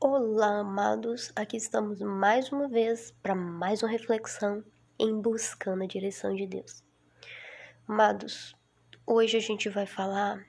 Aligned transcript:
Olá, 0.00 0.60
amados! 0.60 1.32
Aqui 1.34 1.56
estamos 1.56 2.00
mais 2.00 2.52
uma 2.52 2.68
vez 2.68 3.12
para 3.20 3.34
mais 3.34 3.82
uma 3.82 3.90
reflexão 3.90 4.62
em 4.96 5.20
buscando 5.20 5.82
a 5.82 5.88
direção 5.88 6.36
de 6.36 6.46
Deus. 6.46 6.84
Amados, 7.84 8.54
hoje 9.04 9.36
a 9.36 9.40
gente 9.40 9.68
vai 9.68 9.86
falar 9.86 10.46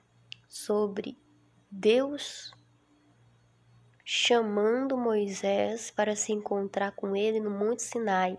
sobre 0.48 1.18
Deus 1.68 2.52
chamando 4.04 4.96
Moisés 4.96 5.90
para 5.90 6.14
se 6.14 6.30
encontrar 6.30 6.92
com 6.92 7.16
ele 7.16 7.40
no 7.40 7.50
Monte 7.50 7.82
Sinai. 7.82 8.38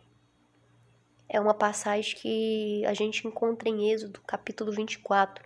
É 1.27 1.41
uma 1.41 1.53
passagem 1.53 2.15
que 2.15 2.85
a 2.85 2.93
gente 2.93 3.27
encontra 3.27 3.67
em 3.67 3.91
Êxodo, 3.91 4.21
capítulo 4.21 4.71
24. 4.71 5.45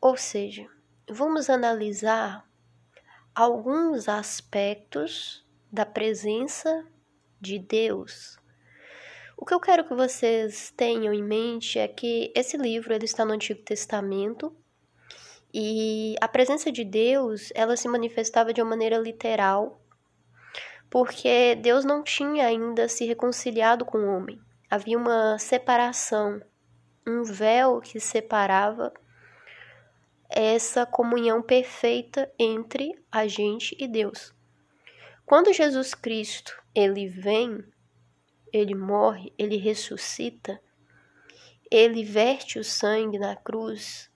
Ou 0.00 0.16
seja, 0.16 0.68
vamos 1.08 1.48
analisar 1.48 2.45
alguns 3.36 4.08
aspectos 4.08 5.46
da 5.70 5.84
presença 5.84 6.86
de 7.38 7.58
Deus. 7.58 8.38
O 9.36 9.44
que 9.44 9.52
eu 9.52 9.60
quero 9.60 9.84
que 9.86 9.94
vocês 9.94 10.72
tenham 10.74 11.12
em 11.12 11.22
mente 11.22 11.78
é 11.78 11.86
que 11.86 12.32
esse 12.34 12.56
livro 12.56 12.94
ele 12.94 13.04
está 13.04 13.26
no 13.26 13.34
Antigo 13.34 13.60
Testamento 13.60 14.56
e 15.52 16.14
a 16.18 16.26
presença 16.26 16.72
de 16.72 16.82
Deus 16.82 17.52
ela 17.54 17.76
se 17.76 17.86
manifestava 17.86 18.54
de 18.54 18.62
uma 18.62 18.70
maneira 18.70 18.96
literal, 18.96 19.82
porque 20.88 21.56
Deus 21.56 21.84
não 21.84 22.02
tinha 22.02 22.46
ainda 22.46 22.88
se 22.88 23.04
reconciliado 23.04 23.84
com 23.84 23.98
o 23.98 24.16
homem. 24.16 24.40
Havia 24.70 24.96
uma 24.96 25.38
separação, 25.38 26.40
um 27.06 27.22
véu 27.22 27.82
que 27.82 28.00
separava 28.00 28.94
essa 30.28 30.84
comunhão 30.84 31.42
perfeita 31.42 32.32
entre 32.38 32.92
a 33.10 33.26
gente 33.26 33.76
e 33.78 33.86
Deus. 33.86 34.34
Quando 35.24 35.52
Jesus 35.52 35.94
Cristo, 35.94 36.56
ele 36.74 37.08
vem, 37.08 37.64
ele 38.52 38.74
morre, 38.74 39.32
ele 39.38 39.56
ressuscita, 39.56 40.60
ele 41.70 42.04
verte 42.04 42.58
o 42.58 42.64
sangue 42.64 43.18
na 43.18 43.34
cruz, 43.34 44.10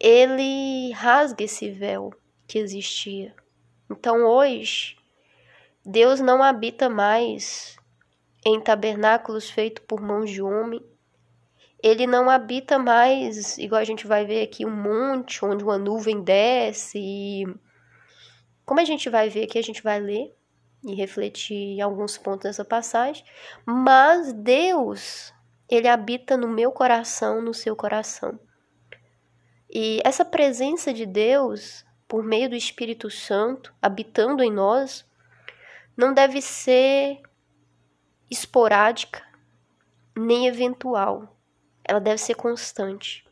ele 0.00 0.90
rasga 0.92 1.44
esse 1.44 1.70
véu 1.70 2.12
que 2.46 2.58
existia. 2.58 3.34
Então 3.90 4.24
hoje, 4.24 4.96
Deus 5.84 6.20
não 6.20 6.42
habita 6.42 6.88
mais 6.88 7.76
em 8.44 8.60
tabernáculos 8.60 9.50
feitos 9.50 9.84
por 9.86 10.00
mãos 10.00 10.30
de 10.30 10.42
homem, 10.42 10.82
ele 11.84 12.06
não 12.06 12.30
habita 12.30 12.78
mais, 12.78 13.58
igual 13.58 13.78
a 13.78 13.84
gente 13.84 14.06
vai 14.06 14.24
ver 14.24 14.42
aqui, 14.42 14.64
um 14.64 14.74
monte 14.74 15.44
onde 15.44 15.62
uma 15.62 15.76
nuvem 15.76 16.22
desce. 16.22 16.98
E 16.98 17.46
como 18.64 18.80
a 18.80 18.84
gente 18.84 19.10
vai 19.10 19.28
ver 19.28 19.44
aqui, 19.44 19.58
a 19.58 19.62
gente 19.62 19.82
vai 19.82 20.00
ler 20.00 20.34
e 20.82 20.94
refletir 20.94 21.54
em 21.54 21.82
alguns 21.82 22.16
pontos 22.16 22.44
dessa 22.44 22.64
passagem. 22.64 23.22
Mas 23.66 24.32
Deus, 24.32 25.34
ele 25.68 25.86
habita 25.86 26.38
no 26.38 26.48
meu 26.48 26.72
coração, 26.72 27.42
no 27.42 27.52
seu 27.52 27.76
coração. 27.76 28.40
E 29.68 30.00
essa 30.06 30.24
presença 30.24 30.90
de 30.90 31.04
Deus, 31.04 31.84
por 32.08 32.24
meio 32.24 32.48
do 32.48 32.56
Espírito 32.56 33.10
Santo, 33.10 33.74
habitando 33.82 34.42
em 34.42 34.50
nós, 34.50 35.04
não 35.94 36.14
deve 36.14 36.40
ser 36.40 37.20
esporádica 38.30 39.22
nem 40.16 40.46
eventual 40.46 41.33
ela 41.84 42.00
deve 42.00 42.18
ser 42.18 42.34
constante. 42.34 43.24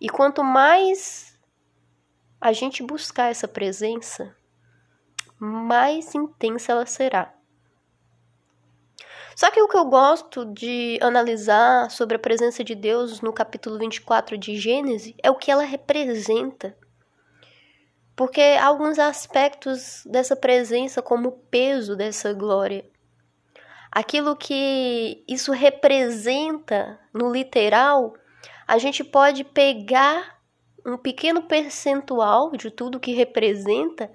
E 0.00 0.08
quanto 0.08 0.42
mais 0.42 1.38
a 2.40 2.52
gente 2.52 2.82
buscar 2.82 3.30
essa 3.30 3.48
presença, 3.48 4.36
mais 5.38 6.14
intensa 6.14 6.72
ela 6.72 6.86
será. 6.86 7.34
Só 9.36 9.50
que 9.50 9.60
o 9.60 9.68
que 9.68 9.76
eu 9.76 9.84
gosto 9.86 10.44
de 10.44 10.98
analisar 11.02 11.90
sobre 11.90 12.16
a 12.16 12.20
presença 12.20 12.62
de 12.62 12.74
Deus 12.74 13.20
no 13.20 13.32
capítulo 13.32 13.78
24 13.78 14.38
de 14.38 14.56
Gênesis 14.56 15.14
é 15.22 15.30
o 15.30 15.34
que 15.34 15.50
ela 15.50 15.64
representa. 15.64 16.76
Porque 18.14 18.40
há 18.40 18.66
alguns 18.66 18.96
aspectos 18.96 20.04
dessa 20.06 20.36
presença, 20.36 21.02
como 21.02 21.30
o 21.30 21.32
peso 21.32 21.96
dessa 21.96 22.32
glória, 22.32 22.88
aquilo 23.94 24.34
que 24.34 25.22
isso 25.28 25.52
representa 25.52 26.98
no 27.12 27.30
literal, 27.30 28.14
a 28.66 28.76
gente 28.76 29.04
pode 29.04 29.44
pegar 29.44 30.40
um 30.84 30.98
pequeno 30.98 31.42
percentual 31.42 32.50
de 32.50 32.72
tudo 32.72 32.98
que 32.98 33.14
representa 33.14 34.10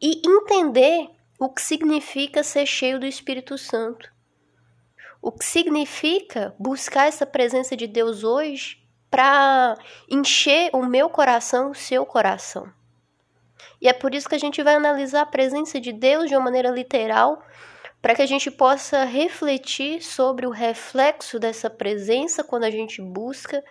e 0.00 0.22
entender 0.24 1.10
o 1.38 1.48
que 1.48 1.60
significa 1.60 2.44
ser 2.44 2.64
cheio 2.64 3.00
do 3.00 3.06
Espírito 3.06 3.58
Santo. 3.58 4.08
O 5.20 5.32
que 5.32 5.44
significa 5.44 6.54
buscar 6.56 7.08
essa 7.08 7.26
presença 7.26 7.76
de 7.76 7.88
Deus 7.88 8.22
hoje 8.22 8.80
para 9.10 9.76
encher 10.08 10.70
o 10.72 10.86
meu 10.86 11.10
coração, 11.10 11.72
o 11.72 11.74
seu 11.74 12.06
coração. 12.06 12.72
E 13.80 13.88
é 13.88 13.92
por 13.92 14.14
isso 14.14 14.28
que 14.28 14.34
a 14.36 14.40
gente 14.40 14.62
vai 14.62 14.76
analisar 14.76 15.22
a 15.22 15.26
presença 15.26 15.80
de 15.80 15.92
Deus 15.92 16.28
de 16.28 16.36
uma 16.36 16.44
maneira 16.44 16.70
literal 16.70 17.42
para 18.00 18.14
que 18.14 18.22
a 18.22 18.26
gente 18.26 18.50
possa 18.50 19.04
refletir 19.04 20.02
sobre 20.02 20.46
o 20.46 20.50
reflexo 20.50 21.38
dessa 21.38 21.68
presença 21.68 22.44
quando 22.44 22.64
a 22.64 22.70
gente 22.70 23.02
busca 23.02 23.62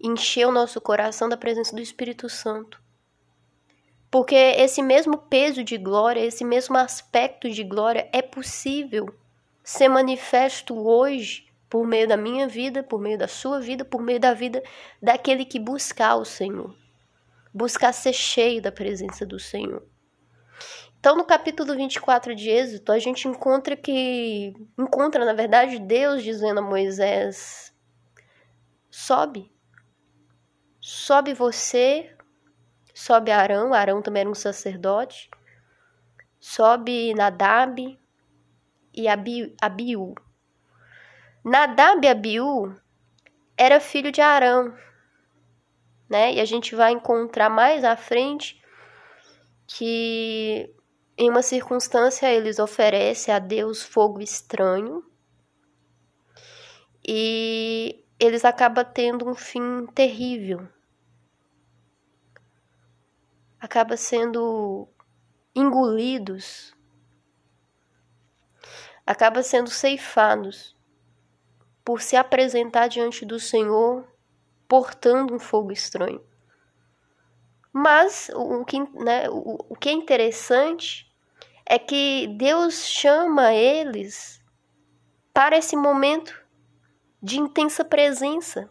encher 0.00 0.46
o 0.46 0.52
nosso 0.52 0.80
coração 0.80 1.28
da 1.28 1.36
presença 1.36 1.74
do 1.74 1.82
Espírito 1.82 2.28
Santo. 2.28 2.80
Porque 4.10 4.34
esse 4.34 4.82
mesmo 4.82 5.18
peso 5.18 5.62
de 5.62 5.76
glória, 5.76 6.20
esse 6.20 6.44
mesmo 6.44 6.76
aspecto 6.76 7.50
de 7.50 7.62
glória 7.62 8.08
é 8.12 8.22
possível 8.22 9.14
ser 9.62 9.88
manifesto 9.88 10.74
hoje 10.74 11.46
por 11.68 11.86
meio 11.86 12.08
da 12.08 12.16
minha 12.16 12.48
vida, 12.48 12.82
por 12.82 12.98
meio 12.98 13.18
da 13.18 13.28
sua 13.28 13.60
vida, 13.60 13.84
por 13.84 14.00
meio 14.00 14.18
da 14.18 14.32
vida 14.32 14.62
daquele 15.02 15.44
que 15.44 15.58
buscar 15.58 16.16
o 16.16 16.24
Senhor. 16.24 16.74
Buscar 17.52 17.92
ser 17.92 18.14
cheio 18.14 18.62
da 18.62 18.72
presença 18.72 19.26
do 19.26 19.38
Senhor. 19.38 19.82
Então, 21.00 21.16
no 21.16 21.24
capítulo 21.24 21.76
24 21.76 22.34
de 22.34 22.50
Êxodo, 22.50 22.90
a 22.90 22.98
gente 22.98 23.28
encontra 23.28 23.76
que 23.76 24.52
encontra, 24.76 25.24
na 25.24 25.32
verdade, 25.32 25.78
Deus 25.78 26.24
dizendo 26.24 26.58
a 26.58 26.62
Moisés: 26.62 27.72
"Sobe. 28.90 29.52
Sobe 30.80 31.34
você, 31.34 32.16
sobe 32.92 33.30
Arão, 33.30 33.72
Arão 33.72 34.02
também 34.02 34.22
era 34.22 34.30
um 34.30 34.34
sacerdote. 34.34 35.30
Sobe 36.40 37.14
Nadab 37.14 37.98
e 38.92 39.08
Abi, 39.08 39.54
Abiú. 39.60 40.14
Nadab 41.44 42.04
e 42.04 42.08
Abiú 42.08 42.74
era 43.56 43.78
filho 43.78 44.10
de 44.10 44.20
Arão, 44.20 44.74
né? 46.08 46.34
E 46.34 46.40
a 46.40 46.44
gente 46.44 46.74
vai 46.74 46.92
encontrar 46.92 47.48
mais 47.48 47.84
à 47.84 47.96
frente 47.96 48.60
que 49.66 50.74
em 51.18 51.28
uma 51.28 51.42
circunstância, 51.42 52.32
eles 52.32 52.60
oferecem 52.60 53.34
a 53.34 53.40
Deus 53.40 53.82
fogo 53.82 54.20
estranho 54.20 55.04
e 57.06 58.06
eles 58.20 58.44
acabam 58.44 58.84
tendo 58.84 59.28
um 59.28 59.34
fim 59.34 59.84
terrível. 59.86 60.68
Acaba 63.58 63.96
sendo 63.96 64.86
engolidos, 65.52 66.72
acaba 69.04 69.42
sendo 69.42 69.70
ceifados 69.70 70.76
por 71.84 72.00
se 72.00 72.14
apresentar 72.14 72.86
diante 72.86 73.26
do 73.26 73.40
Senhor 73.40 74.06
portando 74.68 75.34
um 75.34 75.40
fogo 75.40 75.72
estranho. 75.72 76.24
Mas 77.72 78.30
o 78.32 78.64
que, 78.64 78.78
né, 79.02 79.28
o, 79.28 79.56
o 79.70 79.74
que 79.74 79.88
é 79.88 79.92
interessante 79.92 81.07
é 81.70 81.78
que 81.78 82.26
Deus 82.28 82.86
chama 82.86 83.52
eles 83.52 84.42
para 85.34 85.58
esse 85.58 85.76
momento 85.76 86.34
de 87.22 87.38
intensa 87.38 87.84
presença. 87.84 88.70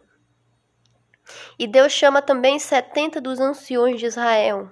E 1.56 1.66
Deus 1.68 1.92
chama 1.92 2.20
também 2.20 2.58
70 2.58 3.20
dos 3.20 3.38
anciões 3.38 4.00
de 4.00 4.06
Israel. 4.06 4.68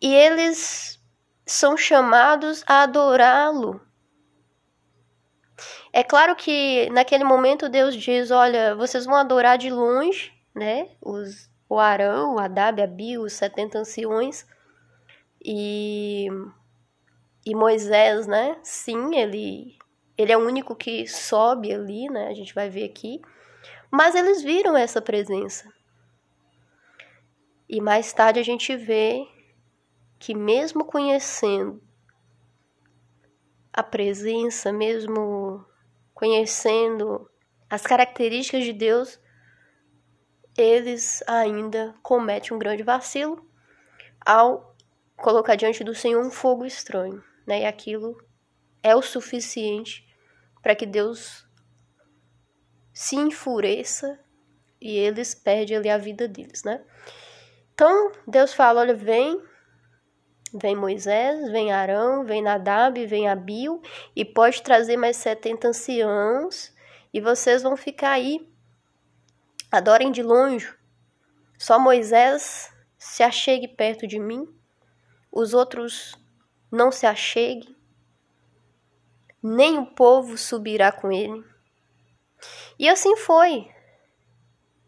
E 0.00 0.14
eles 0.14 0.98
são 1.44 1.76
chamados 1.76 2.64
a 2.66 2.84
adorá-lo. 2.84 3.80
É 5.92 6.02
claro 6.02 6.34
que 6.34 6.88
naquele 6.90 7.24
momento 7.24 7.68
Deus 7.68 7.94
diz: 7.94 8.30
Olha, 8.30 8.74
vocês 8.74 9.04
vão 9.04 9.16
adorar 9.16 9.58
de 9.58 9.68
longe, 9.68 10.32
né? 10.54 10.88
Os, 11.02 11.50
o 11.68 11.78
Arão, 11.78 12.36
o 12.36 12.38
Adab, 12.38 12.80
Abi, 12.80 13.18
os 13.18 13.34
70 13.34 13.78
anciões. 13.80 14.46
E, 15.48 16.26
e 17.46 17.54
Moisés, 17.54 18.26
né? 18.26 18.58
Sim, 18.64 19.14
ele, 19.14 19.78
ele 20.18 20.32
é 20.32 20.36
o 20.36 20.44
único 20.44 20.74
que 20.74 21.06
sobe 21.06 21.72
ali, 21.72 22.08
né? 22.10 22.26
A 22.26 22.34
gente 22.34 22.52
vai 22.52 22.68
ver 22.68 22.82
aqui. 22.82 23.22
Mas 23.88 24.16
eles 24.16 24.42
viram 24.42 24.76
essa 24.76 25.00
presença. 25.00 25.72
E 27.68 27.80
mais 27.80 28.12
tarde 28.12 28.40
a 28.40 28.42
gente 28.42 28.76
vê 28.76 29.24
que, 30.18 30.34
mesmo 30.34 30.84
conhecendo 30.84 31.80
a 33.72 33.84
presença, 33.84 34.72
mesmo 34.72 35.64
conhecendo 36.12 37.30
as 37.70 37.82
características 37.82 38.64
de 38.64 38.72
Deus, 38.72 39.20
eles 40.58 41.22
ainda 41.28 41.94
cometem 42.02 42.52
um 42.52 42.58
grande 42.58 42.82
vacilo 42.82 43.48
ao 44.24 44.75
colocar 45.16 45.56
diante 45.56 45.82
do 45.82 45.94
Senhor 45.94 46.24
um 46.24 46.30
fogo 46.30 46.64
estranho, 46.64 47.22
né? 47.46 47.62
E 47.62 47.64
aquilo 47.64 48.16
é 48.82 48.94
o 48.94 49.02
suficiente 49.02 50.06
para 50.62 50.74
que 50.74 50.86
Deus 50.86 51.46
se 52.92 53.16
enfureça 53.16 54.18
e 54.80 54.96
eles 54.96 55.34
perdem 55.34 55.76
ali 55.76 55.90
a 55.90 55.98
vida 55.98 56.28
deles, 56.28 56.64
né? 56.64 56.84
Então, 57.74 58.12
Deus 58.26 58.54
fala, 58.54 58.80
olha, 58.80 58.94
vem, 58.94 59.42
vem 60.54 60.74
Moisés, 60.74 61.50
vem 61.50 61.72
Arão, 61.72 62.24
vem 62.24 62.42
Nadab, 62.42 63.04
vem 63.04 63.28
Abil, 63.28 63.82
e 64.14 64.24
pode 64.24 64.62
trazer 64.62 64.96
mais 64.96 65.16
70 65.16 65.68
anciãos, 65.68 66.74
e 67.12 67.20
vocês 67.20 67.62
vão 67.62 67.76
ficar 67.76 68.12
aí, 68.12 68.50
adorem 69.70 70.10
de 70.10 70.22
longe. 70.22 70.74
Só 71.58 71.78
Moisés 71.78 72.72
se 72.98 73.22
achegue 73.22 73.68
perto 73.68 74.06
de 74.06 74.18
mim, 74.18 74.48
os 75.36 75.52
outros 75.52 76.16
não 76.72 76.90
se 76.90 77.06
acheguem, 77.06 77.76
nem 79.42 79.78
o 79.78 79.84
povo 79.84 80.38
subirá 80.38 80.90
com 80.90 81.12
ele. 81.12 81.44
E 82.78 82.88
assim 82.88 83.14
foi. 83.18 83.70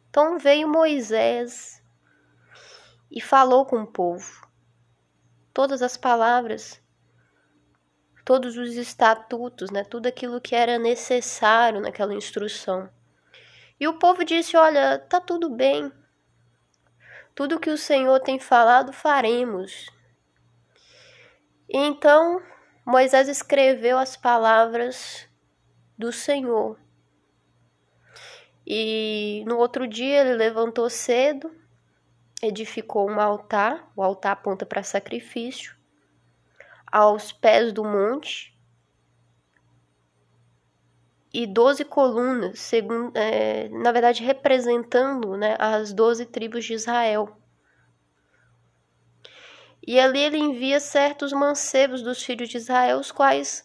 Então 0.09 0.39
veio 0.39 0.67
Moisés 0.67 1.83
e 3.11 3.21
falou 3.21 3.67
com 3.67 3.83
o 3.83 3.87
povo. 3.87 4.49
Todas 5.53 5.83
as 5.83 5.99
palavras, 5.99 6.81
todos 8.25 8.57
os 8.57 8.75
estatutos, 8.75 9.71
né, 9.71 9.85
tudo 9.85 10.07
aquilo 10.07 10.41
que 10.41 10.55
era 10.55 10.79
necessário 10.79 11.79
naquela 11.79 12.15
instrução. 12.15 12.89
E 13.79 13.87
o 13.87 13.99
povo 13.99 14.25
disse: 14.25 14.57
Olha, 14.57 14.99
tá 14.99 15.21
tudo 15.21 15.51
bem. 15.51 15.93
Tudo 17.35 17.61
que 17.61 17.71
o 17.71 17.77
Senhor 17.77 18.19
tem 18.21 18.41
falado, 18.41 18.95
faremos. 18.95 19.98
Então 21.69 22.43
Moisés 22.85 23.29
escreveu 23.29 23.99
as 23.99 24.17
palavras 24.17 25.29
do 25.97 26.11
Senhor. 26.11 26.79
E 28.67 29.45
no 29.47 29.59
outro 29.59 29.87
dia 29.87 30.21
ele 30.21 30.35
levantou 30.35 30.89
cedo, 30.89 31.51
edificou 32.43 33.11
um 33.11 33.21
altar, 33.21 33.91
o 33.97 34.03
altar 34.03 34.33
aponta 34.33 34.65
para 34.65 34.83
sacrifício, 34.83 35.77
aos 36.91 37.33
pés 37.33 37.73
do 37.73 37.85
monte, 37.85 38.59
e 41.33 41.47
doze 41.47 41.85
colunas, 41.85 42.59
segundo, 42.59 43.17
é, 43.17 43.69
na 43.69 43.93
verdade 43.93 44.25
representando 44.25 45.37
né, 45.37 45.57
as 45.59 45.93
doze 45.93 46.25
tribos 46.25 46.65
de 46.65 46.75
Israel. 46.75 47.37
E 49.89 49.99
ali 49.99 50.21
ele 50.21 50.37
envia 50.37 50.81
certos 50.81 51.33
mancebos 51.33 52.03
dos 52.03 52.23
filhos 52.23 52.51
de 52.51 52.59
Israel, 52.59 52.99
os 52.99 53.11
quais 53.11 53.65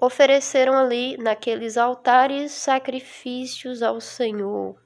ofereceram 0.00 0.78
ali 0.78 1.18
naqueles 1.18 1.76
altares 1.76 2.52
sacrifícios 2.52 3.82
ao 3.82 4.00
Senhor, 4.00 4.82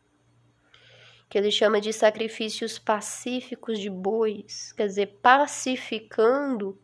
que 1.29 1.39
ele 1.39 1.53
chama 1.53 1.81
de 1.81 1.93
sacrifícios 1.93 2.81
pacíficos 2.81 3.79
de 3.79 3.89
bois, 3.89 4.73
quer 4.73 4.89
dizer, 4.89 5.21
pacificando 5.23 6.77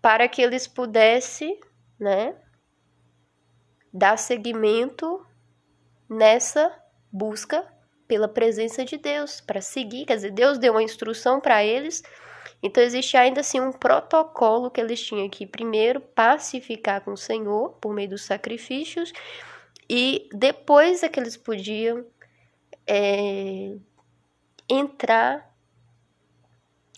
para 0.00 0.28
que 0.28 0.40
eles 0.40 0.68
pudessem, 0.68 1.58
né, 1.98 2.40
dar 3.92 4.16
seguimento 4.16 5.26
nessa 6.08 6.72
busca 7.10 7.66
pela 8.10 8.26
presença 8.26 8.84
de 8.84 8.96
Deus, 8.96 9.40
para 9.40 9.60
seguir, 9.60 10.04
quer 10.04 10.16
dizer, 10.16 10.32
Deus 10.32 10.58
deu 10.58 10.72
uma 10.72 10.82
instrução 10.82 11.40
para 11.40 11.62
eles, 11.62 12.02
então 12.60 12.82
existe 12.82 13.16
ainda 13.16 13.40
assim 13.40 13.60
um 13.60 13.70
protocolo 13.70 14.68
que 14.68 14.80
eles 14.80 15.00
tinham 15.00 15.30
que 15.30 15.46
primeiro 15.46 16.00
pacificar 16.00 17.02
com 17.02 17.12
o 17.12 17.16
Senhor 17.16 17.70
por 17.80 17.94
meio 17.94 18.08
dos 18.08 18.24
sacrifícios 18.24 19.12
e 19.88 20.28
depois 20.32 21.04
é 21.04 21.08
que 21.08 21.20
eles 21.20 21.36
podiam 21.36 22.04
é, 22.84 23.76
entrar 24.68 25.48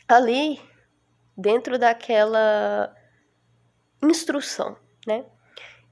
ali 0.09 0.59
dentro 1.37 1.79
daquela 1.79 2.97
instrução, 4.03 4.79
né? 5.07 5.27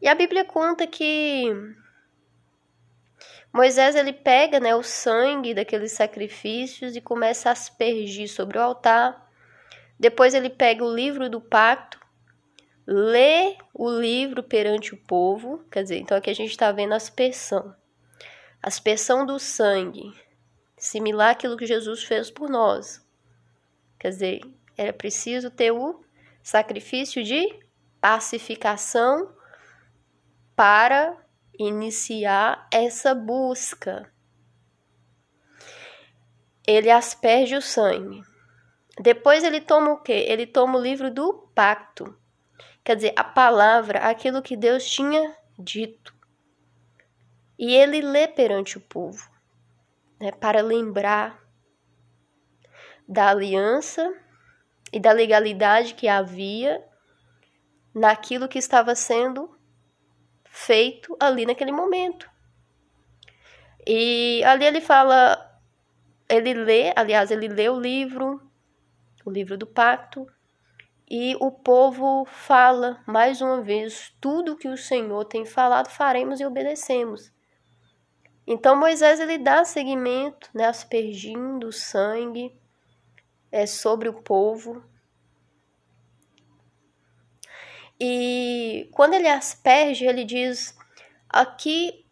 E 0.00 0.08
a 0.08 0.14
Bíblia 0.14 0.46
conta 0.46 0.86
que 0.86 1.76
Moisés 3.52 3.96
ele 3.96 4.12
pega 4.12 4.60
né, 4.60 4.74
o 4.74 4.82
sangue 4.82 5.54
daqueles 5.54 5.92
sacrifícios 5.92 6.94
e 6.94 7.00
começa 7.00 7.48
a 7.48 7.52
aspergir 7.52 8.28
sobre 8.28 8.58
o 8.58 8.62
altar. 8.62 9.28
Depois 9.98 10.34
ele 10.34 10.48
pega 10.48 10.84
o 10.84 10.94
livro 10.94 11.28
do 11.28 11.40
pacto, 11.40 12.00
lê 12.86 13.56
o 13.74 13.90
livro 13.90 14.42
perante 14.42 14.94
o 14.94 14.96
povo. 14.96 15.64
Quer 15.70 15.82
dizer, 15.82 15.98
então 15.98 16.16
aqui 16.16 16.30
a 16.30 16.34
gente 16.34 16.50
está 16.50 16.70
vendo 16.70 16.92
a 16.92 16.96
aspersão. 16.96 17.74
A 18.62 18.68
aspersão 18.68 19.26
do 19.26 19.38
sangue, 19.38 20.12
similar 20.76 21.30
àquilo 21.30 21.56
que 21.56 21.66
Jesus 21.66 22.04
fez 22.04 22.30
por 22.30 22.48
nós. 22.48 23.04
Quer 23.98 24.10
dizer, 24.10 24.40
era 24.76 24.92
preciso 24.92 25.50
ter 25.50 25.72
o 25.72 26.02
sacrifício 26.42 27.22
de 27.22 27.58
pacificação 28.00 29.34
para 30.56 31.16
iniciar 31.62 32.66
essa 32.72 33.14
busca. 33.14 34.10
Ele 36.66 36.90
asperge 36.90 37.56
o 37.56 37.62
sangue. 37.62 38.22
Depois 38.98 39.44
ele 39.44 39.60
toma 39.60 39.92
o 39.92 40.00
quê? 40.00 40.24
Ele 40.28 40.46
toma 40.46 40.78
o 40.78 40.82
livro 40.82 41.10
do 41.10 41.50
pacto. 41.54 42.16
Quer 42.82 42.96
dizer, 42.96 43.12
a 43.16 43.24
palavra, 43.24 43.98
aquilo 44.00 44.42
que 44.42 44.56
Deus 44.56 44.88
tinha 44.88 45.36
dito. 45.58 46.14
E 47.58 47.74
ele 47.74 48.00
lê 48.00 48.26
perante 48.26 48.78
o 48.78 48.80
povo, 48.80 49.30
né, 50.18 50.32
para 50.32 50.62
lembrar 50.62 51.38
da 53.06 53.28
aliança 53.28 54.14
e 54.92 54.98
da 54.98 55.12
legalidade 55.12 55.92
que 55.94 56.08
havia 56.08 56.82
naquilo 57.94 58.48
que 58.48 58.58
estava 58.58 58.94
sendo 58.94 59.59
feito 60.50 61.16
ali 61.18 61.46
naquele 61.46 61.72
momento. 61.72 62.28
E 63.86 64.42
ali 64.44 64.66
ele 64.66 64.80
fala, 64.80 65.58
ele 66.28 66.52
lê, 66.52 66.92
aliás, 66.94 67.30
ele 67.30 67.48
lê 67.48 67.68
o 67.68 67.80
livro, 67.80 68.42
o 69.24 69.30
livro 69.30 69.56
do 69.56 69.66
pacto, 69.66 70.26
e 71.08 71.34
o 71.40 71.50
povo 71.50 72.24
fala 72.26 73.02
mais 73.06 73.40
uma 73.40 73.62
vez: 73.62 74.14
tudo 74.20 74.56
que 74.56 74.68
o 74.68 74.76
Senhor 74.76 75.24
tem 75.24 75.44
falado, 75.44 75.88
faremos 75.88 76.40
e 76.40 76.44
obedecemos. 76.44 77.32
Então 78.46 78.76
Moisés 78.76 79.18
ele 79.18 79.38
dá 79.38 79.64
seguimento, 79.64 80.50
né, 80.52 80.66
aspergindo 80.66 81.72
sangue 81.72 82.56
é, 83.50 83.66
sobre 83.66 84.08
o 84.08 84.22
povo, 84.22 84.84
E 88.00 88.88
quando 88.92 89.14
ele 89.14 89.28
asperge, 89.28 90.06
ele 90.06 90.24
diz: 90.24 90.74
Aqui 91.28 92.06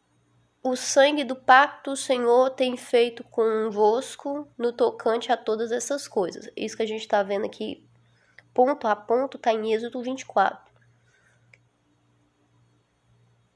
o 0.62 0.76
sangue 0.76 1.25
do 1.25 1.35
pacto 1.35 1.92
o 1.92 1.97
Senhor 1.97 2.50
tem 2.50 2.76
feito 2.76 3.25
convosco 3.25 4.47
no 4.59 4.73
tocante 4.73 5.33
a 5.33 5.37
todas 5.37 5.73
essas 5.73 6.07
coisas. 6.07 6.50
Isso 6.54 6.76
que 6.76 6.83
a 6.83 6.87
gente 6.87 7.00
está 7.00 7.23
vendo 7.23 7.47
aqui, 7.47 7.88
ponto 8.52 8.87
a 8.87 8.95
ponto, 8.95 9.38
está 9.38 9.52
em 9.52 9.73
Êxodo 9.73 10.02
24. 10.02 10.68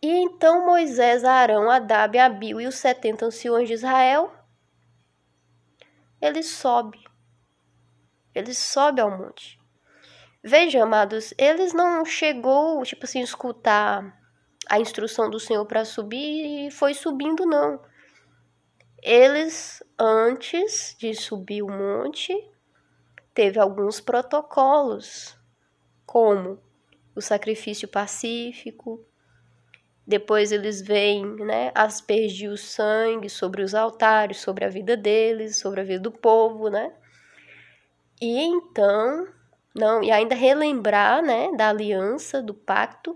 E 0.00 0.08
então 0.08 0.66
Moisés, 0.66 1.22
Arão, 1.24 1.70
Adab, 1.70 2.18
Abil 2.18 2.60
e 2.60 2.66
os 2.66 2.76
setenta 2.76 3.26
anciões 3.26 3.68
de 3.68 3.74
Israel, 3.74 4.32
ele 6.20 6.42
sobe. 6.42 6.98
Ele 8.34 8.54
sobe 8.54 9.00
ao 9.00 9.16
monte. 9.16 9.61
Veja, 10.44 10.82
amados, 10.82 11.32
eles 11.38 11.72
não 11.72 12.04
chegou, 12.04 12.82
tipo 12.82 13.04
assim, 13.04 13.20
escutar 13.20 14.20
a 14.68 14.80
instrução 14.80 15.30
do 15.30 15.38
Senhor 15.38 15.64
para 15.66 15.84
subir 15.84 16.66
e 16.66 16.70
foi 16.70 16.94
subindo, 16.94 17.46
não. 17.46 17.80
Eles, 19.00 19.82
antes 19.98 20.96
de 20.98 21.14
subir 21.14 21.62
o 21.62 21.68
monte, 21.68 22.34
teve 23.32 23.60
alguns 23.60 24.00
protocolos, 24.00 25.36
como 26.04 26.60
o 27.14 27.20
sacrifício 27.20 27.86
pacífico, 27.86 29.04
depois 30.04 30.50
eles 30.50 30.82
vêm, 30.82 31.24
né, 31.36 31.70
aspergir 31.74 32.50
o 32.50 32.56
sangue 32.56 33.28
sobre 33.30 33.62
os 33.62 33.74
altares, 33.74 34.38
sobre 34.38 34.64
a 34.64 34.68
vida 34.68 34.96
deles, 34.96 35.58
sobre 35.58 35.80
a 35.80 35.84
vida 35.84 36.00
do 36.00 36.10
povo, 36.10 36.68
né? 36.68 36.92
E 38.20 38.40
então, 38.40 39.28
não, 39.74 40.02
e 40.02 40.10
ainda 40.10 40.34
relembrar, 40.34 41.22
né, 41.22 41.50
da 41.56 41.70
aliança, 41.70 42.42
do 42.42 42.54
pacto, 42.54 43.14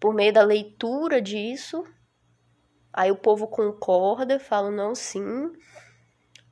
por 0.00 0.14
meio 0.14 0.32
da 0.32 0.42
leitura 0.42 1.20
disso. 1.20 1.84
Aí 2.92 3.10
o 3.10 3.16
povo 3.16 3.46
concorda, 3.46 4.38
fala, 4.38 4.70
não, 4.70 4.94
sim, 4.94 5.52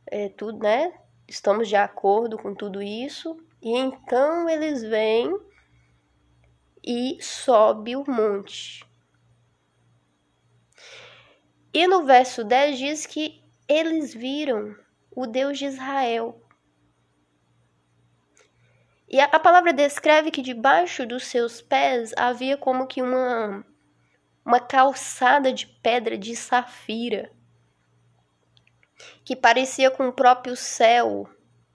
é 0.07 0.29
tudo, 0.29 0.59
né? 0.59 0.93
Estamos 1.27 1.69
de 1.69 1.77
acordo 1.77 2.37
com 2.37 2.55
tudo 2.55 2.83
isso. 2.83 3.37
E 3.63 3.75
então 3.79 4.49
eles 4.49 4.83
vêm 4.83 5.35
e 6.87 7.17
sobe 7.23 7.97
o 7.97 8.05
monte. 8.07 8.85
E 11.73 11.87
no 11.87 12.05
verso 12.05 12.45
10 12.45 12.79
diz 12.79 13.07
que 13.07 13.43
eles 13.67 14.13
viram 14.13 14.77
o 15.11 15.27
Deus 15.27 15.59
de 15.59 15.65
Israel. 15.65 16.44
E 19.15 19.21
a, 19.21 19.27
a 19.27 19.39
palavra 19.39 19.73
descreve 19.73 20.33
que 20.33 20.43
debaixo 20.43 21.07
dos 21.07 21.27
seus 21.27 21.63
pés 21.63 22.13
havia 22.17 22.57
como 22.57 22.85
que 22.85 23.01
uma, 23.01 23.65
uma 24.45 24.59
calçada 24.59 25.53
de 25.53 25.69
pedra 25.69 26.19
de 26.19 26.35
safira, 26.35 27.31
que 29.25 29.37
parecia 29.37 29.89
com 29.89 30.09
o 30.09 30.13
próprio 30.13 30.57
céu 30.57 31.31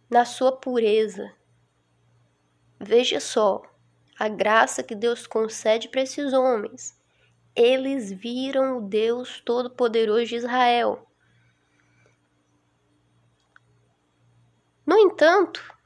na 0.09 0.25
sua 0.25 0.51
pureza. 0.51 1.33
Veja 2.77 3.21
só 3.21 3.61
a 4.19 4.27
graça 4.27 4.83
que 4.83 4.93
Deus 4.93 5.25
concede 5.25 5.87
para 5.87 6.01
esses 6.01 6.33
homens. 6.33 6.93
Eles 7.55 8.11
viram 8.11 8.79
o 8.79 8.81
Deus 8.81 9.39
Todo-Poderoso 9.39 10.25
de 10.25 10.35
Israel. 10.35 11.07
No 14.85 14.97
entanto, 14.97 15.78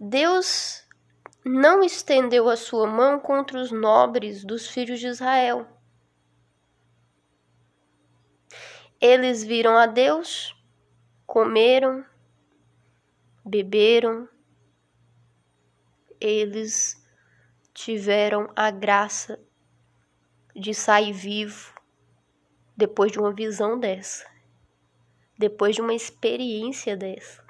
Deus 0.00 0.86
não 1.44 1.82
estendeu 1.82 2.48
a 2.48 2.56
sua 2.56 2.86
mão 2.86 3.18
contra 3.18 3.58
os 3.60 3.70
nobres 3.70 4.44
dos 4.44 4.68
filhos 4.68 5.00
de 5.00 5.08
Israel. 5.08 5.66
Eles 9.00 9.44
viram 9.44 9.76
a 9.76 9.86
Deus, 9.86 10.54
comeram, 11.26 12.04
beberam, 13.44 14.28
eles 16.20 17.00
tiveram 17.72 18.50
a 18.56 18.70
graça 18.70 19.38
de 20.54 20.74
sair 20.74 21.12
vivo 21.12 21.72
depois 22.76 23.12
de 23.12 23.18
uma 23.18 23.32
visão 23.32 23.78
dessa 23.78 24.26
depois 25.38 25.76
de 25.76 25.80
uma 25.80 25.94
experiência 25.94 26.96
dessa. 26.96 27.47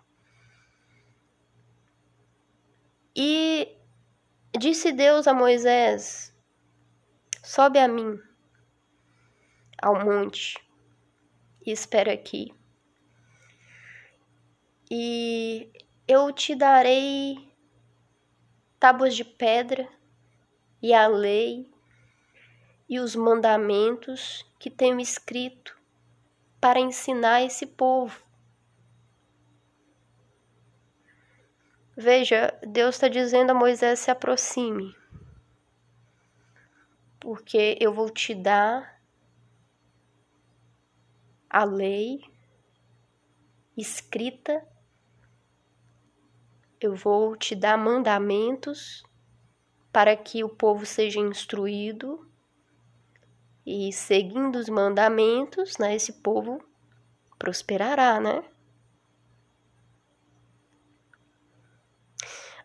E 3.21 3.77
disse 4.57 4.93
Deus 4.93 5.27
a 5.27 5.35
Moisés: 5.35 6.33
Sobe 7.43 7.81
a 7.81 7.89
mim 7.89 8.17
ao 9.83 10.05
monte 10.05 10.57
e 11.67 11.73
espera 11.73 12.13
aqui. 12.13 12.55
E 14.89 15.69
eu 16.07 16.33
te 16.33 16.55
darei 16.55 17.53
tábuas 18.79 19.17
de 19.17 19.25
pedra 19.25 19.89
e 20.81 20.95
a 20.95 21.09
lei 21.09 21.69
e 22.89 23.01
os 23.01 23.17
mandamentos 23.17 24.47
que 24.61 24.71
tenho 24.71 25.01
escrito 25.01 25.77
para 26.61 26.79
ensinar 26.79 27.43
esse 27.43 27.67
povo. 27.67 28.28
Veja, 32.01 32.57
Deus 32.65 32.95
está 32.95 33.09
dizendo 33.09 33.51
a 33.51 33.55
Moisés: 33.55 33.99
se 33.99 34.09
aproxime, 34.09 34.95
porque 37.19 37.77
eu 37.81 37.93
vou 37.93 38.09
te 38.09 38.37
dar 38.37 39.03
a 41.51 41.65
lei 41.65 42.21
escrita, 43.77 44.65
eu 46.81 46.95
vou 46.95 47.35
te 47.37 47.57
dar 47.57 47.77
mandamentos 47.77 49.03
para 49.93 50.17
que 50.17 50.45
o 50.45 50.49
povo 50.49 50.87
seja 50.87 51.19
instruído 51.19 52.31
e 53.67 53.93
seguindo 53.93 54.55
os 54.55 54.69
mandamentos, 54.69 55.77
né, 55.79 55.97
esse 55.97 56.13
povo 56.13 56.63
prosperará, 57.37 58.21
né? 58.21 58.45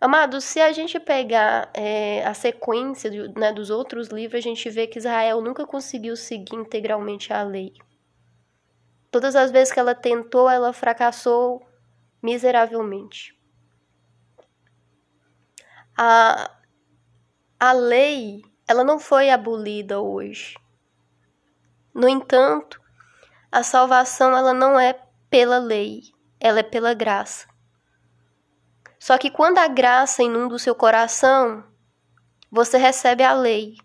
Amados, 0.04 0.44
se 0.44 0.60
a 0.60 0.74
gente 0.74 1.00
pegar 1.00 1.72
é, 1.74 2.26
a 2.26 2.34
sequência 2.34 3.10
né, 3.38 3.54
dos 3.54 3.70
outros 3.70 4.10
livros, 4.10 4.38
a 4.38 4.42
gente 4.42 4.70
vê 4.70 4.86
que 4.86 5.00
Israel 5.00 5.40
nunca 5.40 5.66
conseguiu 5.66 6.18
seguir 6.18 6.58
integralmente 6.58 7.32
a 7.32 7.42
lei. 7.42 7.72
Todas 9.10 9.34
as 9.34 9.50
vezes 9.50 9.74
que 9.74 9.80
ela 9.80 9.96
tentou, 9.96 10.50
ela 10.50 10.74
fracassou 10.74 11.66
miseravelmente. 12.22 13.34
A, 15.98 16.52
a 17.58 17.72
lei, 17.72 18.42
ela 18.68 18.84
não 18.84 19.00
foi 19.00 19.30
abolida 19.30 20.02
hoje. 20.02 20.58
No 21.96 22.10
entanto, 22.10 22.78
a 23.50 23.64
salvação 23.64 24.36
ela 24.36 24.54
não 24.54 24.78
é 24.78 25.02
pela 25.30 25.60
lei, 25.60 26.02
ela 26.42 26.60
é 26.60 26.64
pela 26.64 26.94
graça. 26.94 27.53
Só 29.04 29.18
que 29.18 29.30
quando 29.30 29.58
a 29.58 29.68
graça 29.68 30.24
inunda 30.24 30.56
o 30.56 30.60
seu 30.60 30.74
coração, 30.74 31.62
você 32.50 32.78
recebe 32.78 33.22
a 33.22 33.34
lei. 33.34 33.76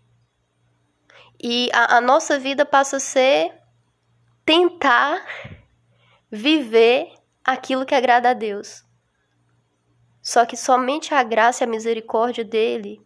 E 1.43 1.69
a, 1.73 1.97
a 1.97 1.99
nossa 1.99 2.39
vida 2.39 2.65
passa 2.65 2.95
a 2.95 2.99
ser 3.01 3.53
tentar 4.45 5.21
viver 6.31 7.11
aquilo 7.43 7.85
que 7.85 7.93
agrada 7.93 8.29
a 8.29 8.33
Deus. 8.33 8.85
Só 10.21 10.45
que 10.45 10.55
somente 10.55 11.13
a 11.13 11.21
graça 11.21 11.65
e 11.65 11.67
a 11.67 11.69
misericórdia 11.69 12.45
dele 12.45 13.05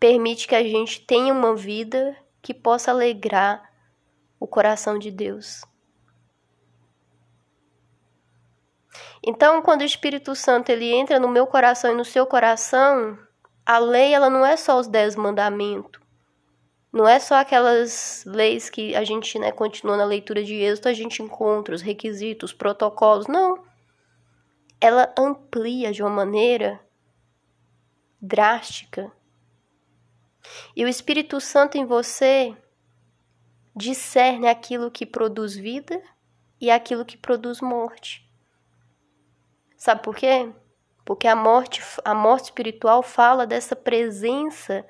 permite 0.00 0.48
que 0.48 0.54
a 0.54 0.62
gente 0.62 1.04
tenha 1.04 1.34
uma 1.34 1.54
vida 1.54 2.16
que 2.40 2.54
possa 2.54 2.92
alegrar 2.92 3.62
o 4.40 4.46
coração 4.46 4.98
de 4.98 5.10
Deus. 5.10 5.60
Então, 9.24 9.62
quando 9.62 9.80
o 9.80 9.84
Espírito 9.84 10.34
Santo 10.34 10.70
ele 10.70 10.92
entra 10.92 11.18
no 11.18 11.28
meu 11.28 11.46
coração 11.46 11.92
e 11.92 11.96
no 11.96 12.04
seu 12.04 12.26
coração, 12.26 13.18
a 13.64 13.78
lei 13.78 14.14
ela 14.14 14.30
não 14.30 14.44
é 14.46 14.56
só 14.56 14.78
os 14.78 14.86
dez 14.86 15.16
mandamentos. 15.16 16.00
Não 16.92 17.06
é 17.06 17.18
só 17.18 17.34
aquelas 17.34 18.24
leis 18.24 18.70
que 18.70 18.94
a 18.94 19.04
gente, 19.04 19.38
né, 19.38 19.52
continua 19.52 19.96
na 19.96 20.04
leitura 20.04 20.42
de 20.42 20.54
Êxodo, 20.54 20.88
a 20.88 20.94
gente 20.94 21.22
encontra 21.22 21.74
os 21.74 21.82
requisitos, 21.82 22.50
os 22.52 22.56
protocolos. 22.56 23.26
Não. 23.26 23.62
Ela 24.80 25.12
amplia 25.18 25.92
de 25.92 26.02
uma 26.02 26.10
maneira 26.10 26.80
drástica. 28.20 29.12
E 30.74 30.84
o 30.84 30.88
Espírito 30.88 31.40
Santo 31.40 31.76
em 31.76 31.84
você 31.84 32.56
discerne 33.74 34.48
aquilo 34.48 34.90
que 34.90 35.04
produz 35.04 35.54
vida 35.54 36.02
e 36.60 36.70
aquilo 36.70 37.04
que 37.04 37.18
produz 37.18 37.60
morte. 37.60 38.25
Sabe 39.76 40.02
por 40.02 40.16
quê? 40.16 40.52
Porque 41.04 41.28
a 41.28 41.36
morte, 41.36 41.82
a 42.04 42.14
morte 42.14 42.44
espiritual 42.46 43.02
fala 43.02 43.46
dessa 43.46 43.76
presença 43.76 44.84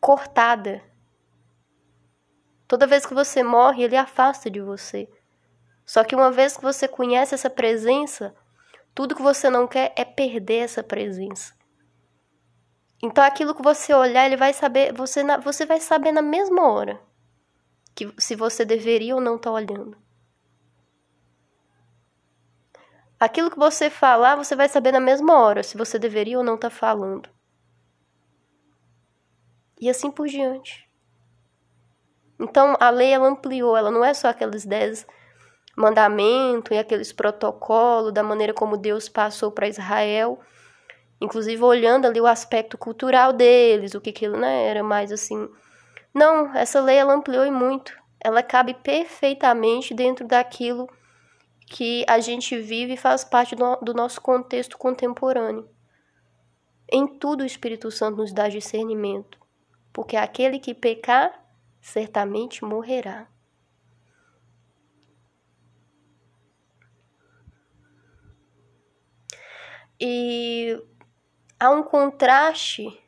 cortada. 0.00 0.82
Toda 2.68 2.86
vez 2.86 3.06
que 3.06 3.14
você 3.14 3.42
morre, 3.42 3.82
ele 3.82 3.96
afasta 3.96 4.50
de 4.50 4.60
você. 4.60 5.08
Só 5.84 6.04
que 6.04 6.14
uma 6.14 6.30
vez 6.30 6.56
que 6.56 6.62
você 6.62 6.86
conhece 6.86 7.34
essa 7.34 7.48
presença, 7.48 8.34
tudo 8.94 9.16
que 9.16 9.22
você 9.22 9.48
não 9.48 9.66
quer 9.66 9.92
é 9.96 10.04
perder 10.04 10.64
essa 10.64 10.82
presença. 10.82 11.54
Então 13.02 13.24
aquilo 13.24 13.54
que 13.54 13.62
você 13.62 13.94
olhar, 13.94 14.26
ele 14.26 14.36
vai 14.36 14.52
saber, 14.52 14.92
você, 14.92 15.24
você 15.38 15.64
vai 15.64 15.80
saber 15.80 16.12
na 16.12 16.20
mesma 16.20 16.70
hora 16.70 17.00
que 17.94 18.12
se 18.18 18.36
você 18.36 18.64
deveria 18.64 19.14
ou 19.14 19.20
não 19.20 19.36
estar 19.36 19.50
tá 19.50 19.54
olhando. 19.54 19.96
Aquilo 23.18 23.50
que 23.50 23.58
você 23.58 23.90
falar, 23.90 24.36
você 24.36 24.54
vai 24.54 24.68
saber 24.68 24.92
na 24.92 25.00
mesma 25.00 25.40
hora 25.40 25.62
se 25.62 25.76
você 25.76 25.98
deveria 25.98 26.38
ou 26.38 26.44
não 26.44 26.54
estar 26.54 26.70
tá 26.70 26.76
falando. 26.76 27.28
E 29.80 29.88
assim 29.88 30.10
por 30.10 30.26
diante. 30.28 30.88
Então 32.38 32.76
a 32.78 32.90
lei 32.90 33.10
ela 33.10 33.28
ampliou, 33.28 33.76
ela 33.76 33.90
não 33.90 34.04
é 34.04 34.14
só 34.14 34.28
aqueles 34.28 34.64
dez 34.64 35.06
mandamentos 35.76 36.70
e 36.72 36.78
aqueles 36.78 37.12
protocolos 37.12 38.12
da 38.12 38.22
maneira 38.22 38.52
como 38.52 38.76
Deus 38.76 39.08
passou 39.08 39.50
para 39.50 39.68
Israel 39.68 40.40
inclusive 41.20 41.62
olhando 41.62 42.06
ali 42.06 42.20
o 42.20 42.26
aspecto 42.26 42.78
cultural 42.78 43.32
deles, 43.32 43.94
o 43.94 44.00
que 44.00 44.10
aquilo 44.10 44.36
né, 44.36 44.66
era 44.66 44.82
mais 44.82 45.10
assim. 45.12 45.48
Não, 46.14 46.54
essa 46.54 46.80
lei 46.80 46.96
ela 46.96 47.14
ampliou 47.14 47.44
e 47.44 47.50
muito. 47.50 47.92
Ela 48.20 48.42
cabe 48.42 48.74
perfeitamente 48.74 49.94
dentro 49.94 50.26
daquilo 50.26 50.88
que 51.68 52.04
a 52.08 52.18
gente 52.18 52.58
vive 52.58 52.94
e 52.94 52.96
faz 52.96 53.24
parte 53.24 53.54
do, 53.54 53.76
do 53.76 53.94
nosso 53.94 54.20
contexto 54.20 54.78
contemporâneo. 54.78 55.68
Em 56.90 57.06
tudo 57.06 57.42
o 57.42 57.46
Espírito 57.46 57.90
Santo 57.90 58.16
nos 58.16 58.32
dá 58.32 58.48
discernimento, 58.48 59.38
porque 59.92 60.16
aquele 60.16 60.58
que 60.58 60.74
pecar 60.74 61.44
certamente 61.80 62.64
morrerá. 62.64 63.28
E 70.00 70.80
há 71.58 71.70
um 71.70 71.82
contraste, 71.82 72.98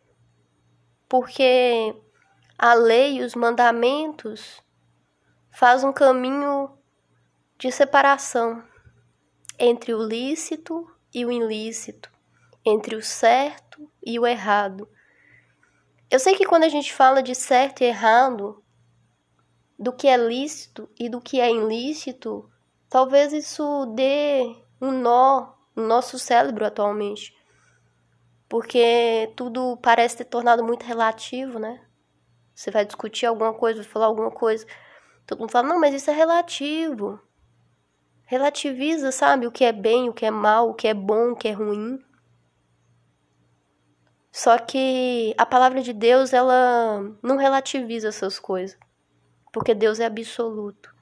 porque 1.08 1.94
a 2.58 2.74
lei 2.74 3.18
e 3.18 3.22
os 3.22 3.34
mandamentos 3.34 4.60
faz 5.50 5.84
um 5.84 5.92
caminho 5.92 6.79
de 7.60 7.70
separação 7.70 8.64
entre 9.58 9.92
o 9.92 10.02
lícito 10.02 10.90
e 11.12 11.26
o 11.26 11.30
ilícito, 11.30 12.10
entre 12.64 12.96
o 12.96 13.02
certo 13.02 13.86
e 14.02 14.18
o 14.18 14.26
errado. 14.26 14.88
Eu 16.10 16.18
sei 16.18 16.34
que 16.34 16.46
quando 16.46 16.64
a 16.64 16.70
gente 16.70 16.90
fala 16.90 17.22
de 17.22 17.34
certo 17.34 17.82
e 17.82 17.84
errado, 17.84 18.64
do 19.78 19.92
que 19.92 20.08
é 20.08 20.16
lícito 20.16 20.88
e 20.98 21.10
do 21.10 21.20
que 21.20 21.38
é 21.38 21.52
ilícito, 21.52 22.50
talvez 22.88 23.30
isso 23.30 23.84
dê 23.94 24.56
um 24.80 24.90
nó 24.90 25.52
no 25.76 25.86
nosso 25.86 26.18
cérebro 26.18 26.64
atualmente. 26.64 27.36
Porque 28.48 29.34
tudo 29.36 29.76
parece 29.82 30.16
ter 30.16 30.24
tornado 30.24 30.64
muito 30.64 30.86
relativo, 30.86 31.58
né? 31.58 31.86
Você 32.54 32.70
vai 32.70 32.86
discutir 32.86 33.26
alguma 33.26 33.52
coisa, 33.52 33.82
vai 33.82 33.92
falar 33.92 34.06
alguma 34.06 34.30
coisa. 34.30 34.66
Todo 35.26 35.40
mundo 35.40 35.52
fala, 35.52 35.68
não, 35.68 35.78
mas 35.78 35.94
isso 35.94 36.10
é 36.10 36.14
relativo. 36.14 37.20
Relativiza, 38.30 39.10
sabe? 39.10 39.48
O 39.48 39.50
que 39.50 39.64
é 39.64 39.72
bem, 39.72 40.08
o 40.08 40.12
que 40.12 40.24
é 40.24 40.30
mal, 40.30 40.70
o 40.70 40.74
que 40.74 40.86
é 40.86 40.94
bom, 40.94 41.32
o 41.32 41.36
que 41.36 41.48
é 41.48 41.50
ruim. 41.50 41.98
Só 44.30 44.56
que 44.56 45.34
a 45.36 45.44
palavra 45.44 45.82
de 45.82 45.92
Deus, 45.92 46.32
ela 46.32 47.00
não 47.20 47.36
relativiza 47.36 48.06
essas 48.06 48.38
coisas. 48.38 48.78
Porque 49.52 49.74
Deus 49.74 49.98
é 49.98 50.04
absoluto. 50.04 50.94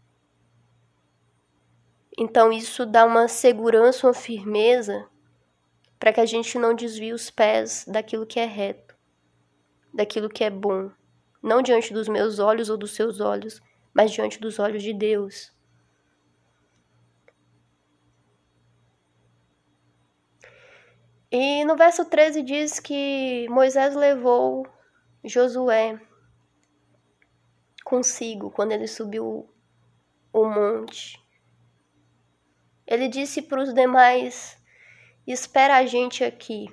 Então 2.16 2.50
isso 2.50 2.86
dá 2.86 3.04
uma 3.04 3.28
segurança, 3.28 4.06
uma 4.06 4.14
firmeza 4.14 5.06
para 5.98 6.14
que 6.14 6.22
a 6.22 6.26
gente 6.26 6.58
não 6.58 6.74
desvie 6.74 7.12
os 7.12 7.28
pés 7.28 7.84
daquilo 7.86 8.24
que 8.24 8.40
é 8.40 8.46
reto, 8.46 8.96
daquilo 9.92 10.30
que 10.30 10.44
é 10.44 10.48
bom, 10.48 10.90
não 11.42 11.60
diante 11.60 11.92
dos 11.92 12.08
meus 12.08 12.38
olhos 12.38 12.70
ou 12.70 12.78
dos 12.78 12.92
seus 12.92 13.20
olhos, 13.20 13.60
mas 13.92 14.12
diante 14.12 14.40
dos 14.40 14.58
olhos 14.58 14.82
de 14.82 14.94
Deus. 14.94 15.52
E 21.30 21.64
no 21.64 21.76
verso 21.76 22.06
13 22.06 22.42
diz 22.42 22.80
que 22.80 23.46
Moisés 23.50 23.94
levou 23.94 24.66
Josué 25.22 26.00
consigo 27.84 28.50
quando 28.50 28.72
ele 28.72 28.86
subiu 28.86 29.48
o 30.32 30.44
monte. 30.48 31.22
Ele 32.86 33.08
disse 33.08 33.42
para 33.42 33.62
os 33.62 33.74
demais: 33.74 34.56
Espera 35.26 35.76
a 35.76 35.84
gente 35.84 36.24
aqui. 36.24 36.66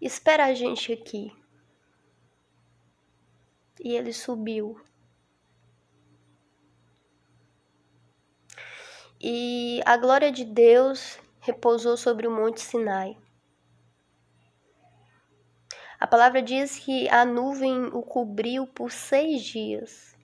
Espera 0.00 0.44
a 0.44 0.54
gente 0.54 0.92
aqui. 0.92 1.32
E 3.80 3.96
ele 3.96 4.12
subiu. 4.12 4.80
E 9.20 9.80
a 9.84 9.96
glória 9.96 10.30
de 10.30 10.44
Deus 10.44 11.18
repousou 11.40 11.96
sobre 11.96 12.28
o 12.28 12.30
Monte 12.30 12.60
Sinai. 12.60 13.16
A 15.98 16.06
palavra 16.06 16.40
diz 16.40 16.78
que 16.78 17.08
a 17.08 17.24
nuvem 17.24 17.86
o 17.86 18.00
cobriu 18.02 18.64
por 18.66 18.92
seis 18.92 19.42
dias. 19.42 20.16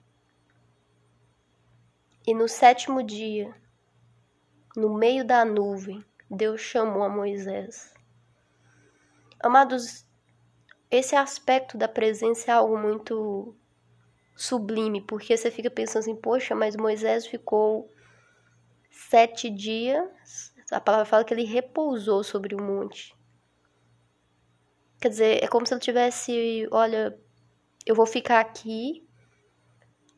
E 2.25 2.33
no 2.33 2.47
sétimo 2.47 3.03
dia, 3.03 3.53
no 4.77 4.93
meio 4.93 5.25
da 5.25 5.43
nuvem, 5.43 6.03
Deus 6.31 6.61
chamou 6.61 7.03
a 7.03 7.09
Moisés. 7.09 7.93
Amados, 9.41 10.05
esse 10.89 11.17
aspecto 11.17 11.77
da 11.77 11.89
presença 11.89 12.49
é 12.49 12.53
algo 12.53 12.77
muito 12.77 13.53
sublime, 14.33 15.01
porque 15.01 15.35
você 15.35 15.51
fica 15.51 15.69
pensando 15.69 16.03
assim, 16.03 16.15
poxa, 16.15 16.55
mas 16.55 16.77
Moisés 16.77 17.27
ficou 17.27 17.93
sete 18.95 19.49
dias, 19.49 20.53
a 20.71 20.79
palavra 20.79 21.05
fala 21.05 21.23
que 21.23 21.33
ele 21.33 21.43
repousou 21.43 22.23
sobre 22.23 22.55
o 22.55 22.61
monte. 22.61 23.15
Quer 24.99 25.09
dizer, 25.09 25.43
é 25.43 25.47
como 25.47 25.65
se 25.65 25.73
ele 25.73 25.81
tivesse, 25.81 26.67
olha, 26.71 27.17
eu 27.85 27.93
vou 27.93 28.05
ficar 28.05 28.39
aqui 28.39 29.07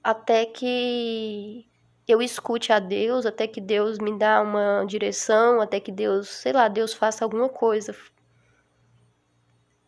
até 0.04 0.46
que 0.46 1.68
eu 2.08 2.22
escute 2.22 2.72
a 2.72 2.80
Deus, 2.80 3.26
até 3.26 3.48
que 3.48 3.60
Deus 3.60 3.98
me 3.98 4.18
dá 4.18 4.42
uma 4.42 4.86
direção, 4.86 5.60
até 5.60 5.80
que 5.80 5.92
Deus, 5.92 6.30
sei 6.30 6.54
lá, 6.54 6.68
Deus 6.70 6.94
faça 6.94 7.26
alguma 7.26 7.50
coisa. 7.50 7.94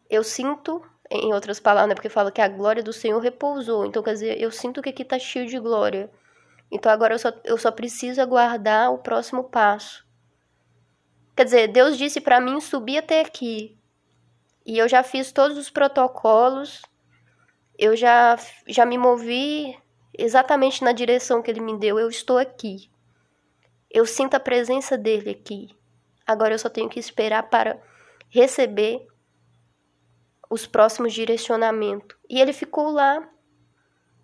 Eu 0.10 0.24
sinto, 0.24 0.84
em 1.10 1.32
outras 1.34 1.60
palavras, 1.60 1.90
né, 1.90 1.96
porque 1.96 2.10
fala 2.10 2.32
que 2.32 2.42
a 2.42 2.50
glória 2.50 2.84
do 2.84 2.92
Senhor 2.92 3.20
repousou. 3.20 3.86
Então, 3.86 4.04
quer 4.04 4.14
dizer, 4.14 4.42
eu 4.42 4.52
sinto 4.52 4.82
que 4.82 4.90
aqui 4.90 5.04
está 5.04 5.18
cheio 5.18 5.48
de 5.48 5.60
glória. 5.60 6.12
Então, 6.72 6.92
agora 6.92 7.16
eu 7.16 7.20
só, 7.20 7.32
eu 7.44 7.58
só 7.58 7.72
preciso 7.72 8.22
aguardar 8.22 8.92
o 8.92 9.00
próximo 9.00 9.44
passo. 9.44 10.06
Quer 11.36 11.46
dizer, 11.46 11.68
Deus 11.70 11.98
disse 11.98 12.20
para 12.22 12.40
mim 12.40 12.60
subir 12.60 12.98
até 12.98 13.22
aqui. 13.22 13.78
E 14.66 14.78
eu 14.78 14.88
já 14.88 15.02
fiz 15.02 15.32
todos 15.32 15.58
os 15.58 15.70
protocolos. 15.70 16.82
Eu 17.78 17.96
já, 17.96 18.38
já 18.68 18.86
me 18.86 18.98
movi 18.98 19.78
exatamente 20.18 20.84
na 20.84 20.92
direção 20.92 21.42
que 21.42 21.50
ele 21.50 21.62
me 21.62 21.78
deu. 21.78 21.98
Eu 21.98 22.10
estou 22.10 22.38
aqui. 22.38 22.90
Eu 23.90 24.06
sinto 24.06 24.36
a 24.36 24.40
presença 24.40 24.98
dele 24.98 25.32
aqui. 25.32 25.76
Agora 26.28 26.54
eu 26.54 26.60
só 26.60 26.70
tenho 26.70 26.90
que 26.90 27.00
esperar 27.00 27.50
para 27.50 27.82
receber 28.30 29.08
os 30.50 30.66
próximos 30.66 31.14
direcionamentos. 31.14 32.18
E 32.30 32.40
ele 32.40 32.54
ficou 32.54 32.92
lá 32.92 33.28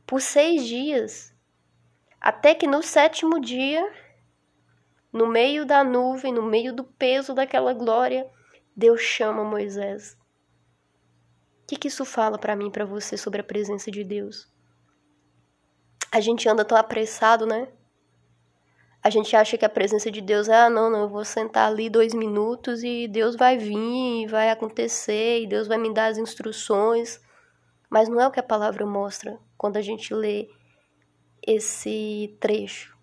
por 0.06 0.22
seis 0.22 0.66
dias, 0.66 1.34
até 2.26 2.54
que 2.54 2.68
no 2.68 2.82
sétimo 2.82 3.40
dia, 3.40 3.82
no 5.14 5.28
meio 5.28 5.66
da 5.66 5.84
nuvem, 5.84 6.34
no 6.34 6.44
meio 6.44 6.74
do 6.74 6.84
peso 6.84 7.34
daquela 7.34 7.74
glória, 7.74 8.30
Deus 8.76 9.00
chama 9.00 9.44
Moisés. 9.44 10.18
O 11.64 11.68
que, 11.68 11.78
que 11.78 11.88
isso 11.88 12.04
fala 12.04 12.38
para 12.38 12.56
mim, 12.56 12.70
para 12.70 12.84
você 12.84 13.16
sobre 13.16 13.40
a 13.40 13.44
presença 13.44 13.90
de 13.90 14.04
Deus? 14.04 14.54
a 16.16 16.22
gente 16.22 16.48
anda 16.48 16.64
tão 16.64 16.78
apressado, 16.78 17.46
né? 17.46 17.68
A 19.04 19.10
gente 19.10 19.36
acha 19.36 19.58
que 19.58 19.66
a 19.66 19.70
presença 19.70 20.10
de 20.10 20.22
Deus 20.22 20.48
é, 20.48 20.56
ah, 20.56 20.70
não, 20.70 20.90
não, 20.90 21.02
eu 21.02 21.10
vou 21.10 21.26
sentar 21.26 21.68
ali 21.70 21.90
dois 21.90 22.14
minutos 22.14 22.84
e 22.84 23.06
Deus 23.10 23.36
vai 23.36 23.58
vir, 23.58 24.26
vai 24.28 24.50
acontecer, 24.50 25.42
e 25.42 25.46
Deus 25.46 25.68
vai 25.68 25.78
me 25.78 25.94
dar 25.94 26.06
as 26.06 26.18
instruções. 26.18 27.20
Mas 27.90 28.08
não 28.08 28.22
é 28.22 28.28
o 28.28 28.32
que 28.32 28.40
a 28.40 28.44
palavra 28.44 28.86
mostra 28.86 29.38
quando 29.58 29.76
a 29.76 29.82
gente 29.82 30.14
lê 30.14 30.48
esse 31.46 32.36
trecho. 32.40 32.98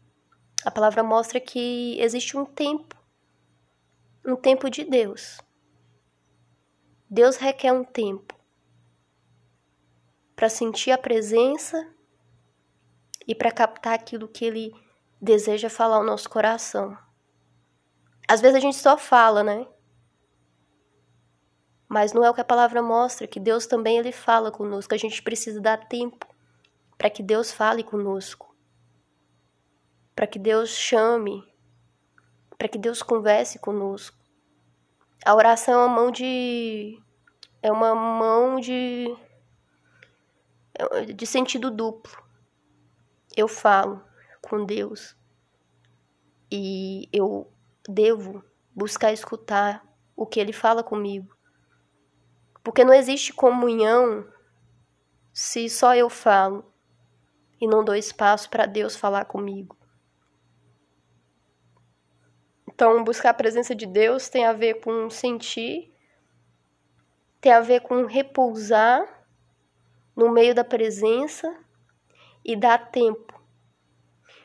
A 0.64 0.70
palavra 0.70 1.02
mostra 1.02 1.40
que 1.40 1.98
existe 2.00 2.36
um 2.36 2.44
tempo, 2.44 2.96
um 4.26 4.34
tempo 4.34 4.68
de 4.68 4.84
Deus. 4.84 5.40
Deus 7.08 7.36
requer 7.36 7.72
um 7.72 7.84
tempo 7.84 8.34
para 10.34 10.48
sentir 10.48 10.90
a 10.90 10.98
presença 10.98 11.88
e 13.26 13.34
para 13.34 13.52
captar 13.52 13.94
aquilo 13.94 14.26
que 14.26 14.44
ele 14.44 14.72
deseja 15.20 15.70
falar 15.70 15.96
ao 15.96 16.04
nosso 16.04 16.28
coração. 16.28 16.96
Às 18.26 18.40
vezes 18.40 18.56
a 18.56 18.60
gente 18.60 18.76
só 18.76 18.96
fala, 18.96 19.44
né? 19.44 19.68
Mas 21.88 22.12
não 22.12 22.24
é 22.24 22.30
o 22.30 22.34
que 22.34 22.40
a 22.40 22.44
palavra 22.44 22.82
mostra, 22.82 23.26
que 23.26 23.38
Deus 23.38 23.66
também 23.66 23.98
ele 23.98 24.10
fala 24.10 24.50
conosco, 24.50 24.94
a 24.94 24.98
gente 24.98 25.22
precisa 25.22 25.60
dar 25.60 25.86
tempo 25.86 26.31
para 27.02 27.10
que 27.10 27.20
Deus 27.20 27.50
fale 27.50 27.82
conosco. 27.82 28.54
Para 30.14 30.24
que 30.24 30.38
Deus 30.38 30.70
chame, 30.70 31.42
para 32.56 32.68
que 32.68 32.78
Deus 32.78 33.02
converse 33.02 33.58
conosco. 33.58 34.16
A 35.26 35.34
oração 35.34 35.74
é 35.74 35.84
uma 35.84 35.96
mão 35.96 36.12
de 36.12 37.02
é 37.60 37.72
uma 37.72 37.92
mão 37.92 38.60
de 38.60 39.12
de 41.16 41.26
sentido 41.26 41.72
duplo 41.72 42.22
eu 43.36 43.48
falo 43.48 44.00
com 44.40 44.64
Deus 44.64 45.16
e 46.52 47.08
eu 47.12 47.52
devo 47.88 48.44
buscar 48.72 49.12
escutar 49.12 49.84
o 50.14 50.24
que 50.24 50.38
Ele 50.38 50.52
fala 50.52 50.84
comigo. 50.84 51.36
Porque 52.62 52.84
não 52.84 52.94
existe 52.94 53.32
comunhão 53.32 54.24
se 55.32 55.68
só 55.68 55.96
eu 55.96 56.08
falo 56.08 56.71
e 57.62 57.66
não 57.68 57.84
dou 57.84 57.94
espaço 57.94 58.50
para 58.50 58.66
Deus 58.66 58.96
falar 58.96 59.24
comigo. 59.24 59.78
Então, 62.66 63.04
buscar 63.04 63.30
a 63.30 63.34
presença 63.34 63.72
de 63.72 63.86
Deus 63.86 64.28
tem 64.28 64.44
a 64.44 64.52
ver 64.52 64.80
com 64.80 65.08
sentir, 65.08 65.94
tem 67.40 67.52
a 67.52 67.60
ver 67.60 67.80
com 67.82 68.04
repousar 68.04 69.06
no 70.16 70.28
meio 70.28 70.52
da 70.52 70.64
presença 70.64 71.56
e 72.44 72.56
dar 72.56 72.90
tempo 72.90 73.40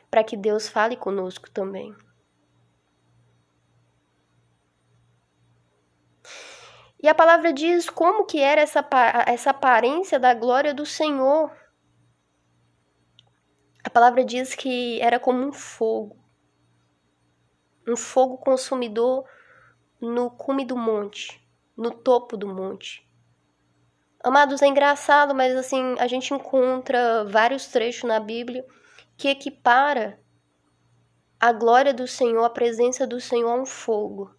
para 0.08 0.22
que 0.22 0.36
Deus 0.36 0.68
fale 0.68 0.96
conosco 0.96 1.50
também. 1.50 1.92
E 7.02 7.08
a 7.08 7.14
palavra 7.16 7.52
diz 7.52 7.90
como 7.90 8.24
que 8.24 8.38
era 8.40 8.60
essa, 8.60 8.88
essa 9.26 9.50
aparência 9.50 10.20
da 10.20 10.34
glória 10.34 10.72
do 10.72 10.86
Senhor. 10.86 11.50
A 13.88 13.90
palavra 13.90 14.22
diz 14.22 14.54
que 14.54 15.00
era 15.00 15.18
como 15.18 15.42
um 15.42 15.50
fogo. 15.50 16.14
Um 17.86 17.96
fogo 17.96 18.36
consumidor 18.36 19.26
no 19.98 20.30
cume 20.30 20.62
do 20.62 20.76
monte, 20.76 21.42
no 21.74 21.90
topo 21.90 22.36
do 22.36 22.46
monte. 22.46 23.10
Amados, 24.22 24.60
é 24.60 24.66
engraçado, 24.66 25.34
mas 25.34 25.56
assim, 25.56 25.96
a 25.98 26.06
gente 26.06 26.34
encontra 26.34 27.24
vários 27.24 27.68
trechos 27.68 28.06
na 28.06 28.20
Bíblia 28.20 28.62
que 29.16 29.28
equipara 29.28 30.20
a 31.40 31.50
glória 31.50 31.94
do 31.94 32.06
Senhor, 32.06 32.44
a 32.44 32.50
presença 32.50 33.06
do 33.06 33.18
Senhor 33.18 33.50
a 33.50 33.54
um 33.54 33.64
fogo. 33.64 34.34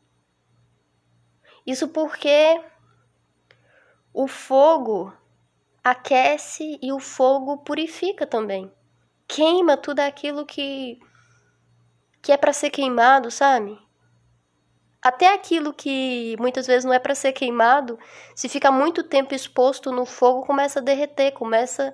Isso 1.66 1.88
porque 1.88 2.62
o 4.14 4.28
fogo 4.28 5.12
aquece 5.84 6.78
e 6.84 6.94
o 6.94 7.00
fogo 7.00 7.58
purifica 7.58 8.28
também. 8.28 8.72
Queima 9.30 9.78
tudo 9.78 10.00
aquilo 10.00 10.44
que 10.44 11.00
que 12.22 12.32
é 12.32 12.38
para 12.38 12.52
ser 12.52 12.72
queimado, 12.72 13.30
sabe? 13.32 13.80
Até 15.02 15.34
aquilo 15.34 15.72
que 15.72 16.36
muitas 16.38 16.68
vezes 16.68 16.84
não 16.84 16.94
é 16.94 17.00
para 17.00 17.16
ser 17.16 17.32
queimado, 17.32 17.98
se 18.36 18.50
fica 18.50 18.70
muito 18.72 19.04
tempo 19.04 19.34
exposto 19.34 19.92
no 19.92 20.06
fogo, 20.06 20.46
começa 20.46 20.80
a 20.80 20.84
derreter, 20.84 21.32
começa 21.32 21.88
a 21.88 21.94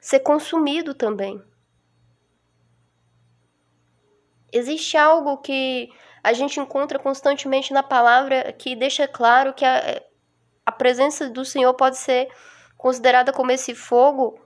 ser 0.00 0.20
consumido 0.20 0.94
também. 0.94 1.40
Existe 4.50 4.96
algo 4.96 5.36
que 5.38 5.92
a 6.24 6.32
gente 6.32 6.58
encontra 6.58 6.98
constantemente 6.98 7.72
na 7.72 7.82
palavra 7.82 8.52
que 8.52 8.74
deixa 8.74 9.06
claro 9.06 9.52
que 9.54 9.64
a, 9.64 10.02
a 10.64 10.72
presença 10.72 11.28
do 11.28 11.44
Senhor 11.44 11.74
pode 11.74 11.98
ser 11.98 12.28
considerada 12.76 13.32
como 13.32 13.52
esse 13.52 13.74
fogo, 13.74 14.40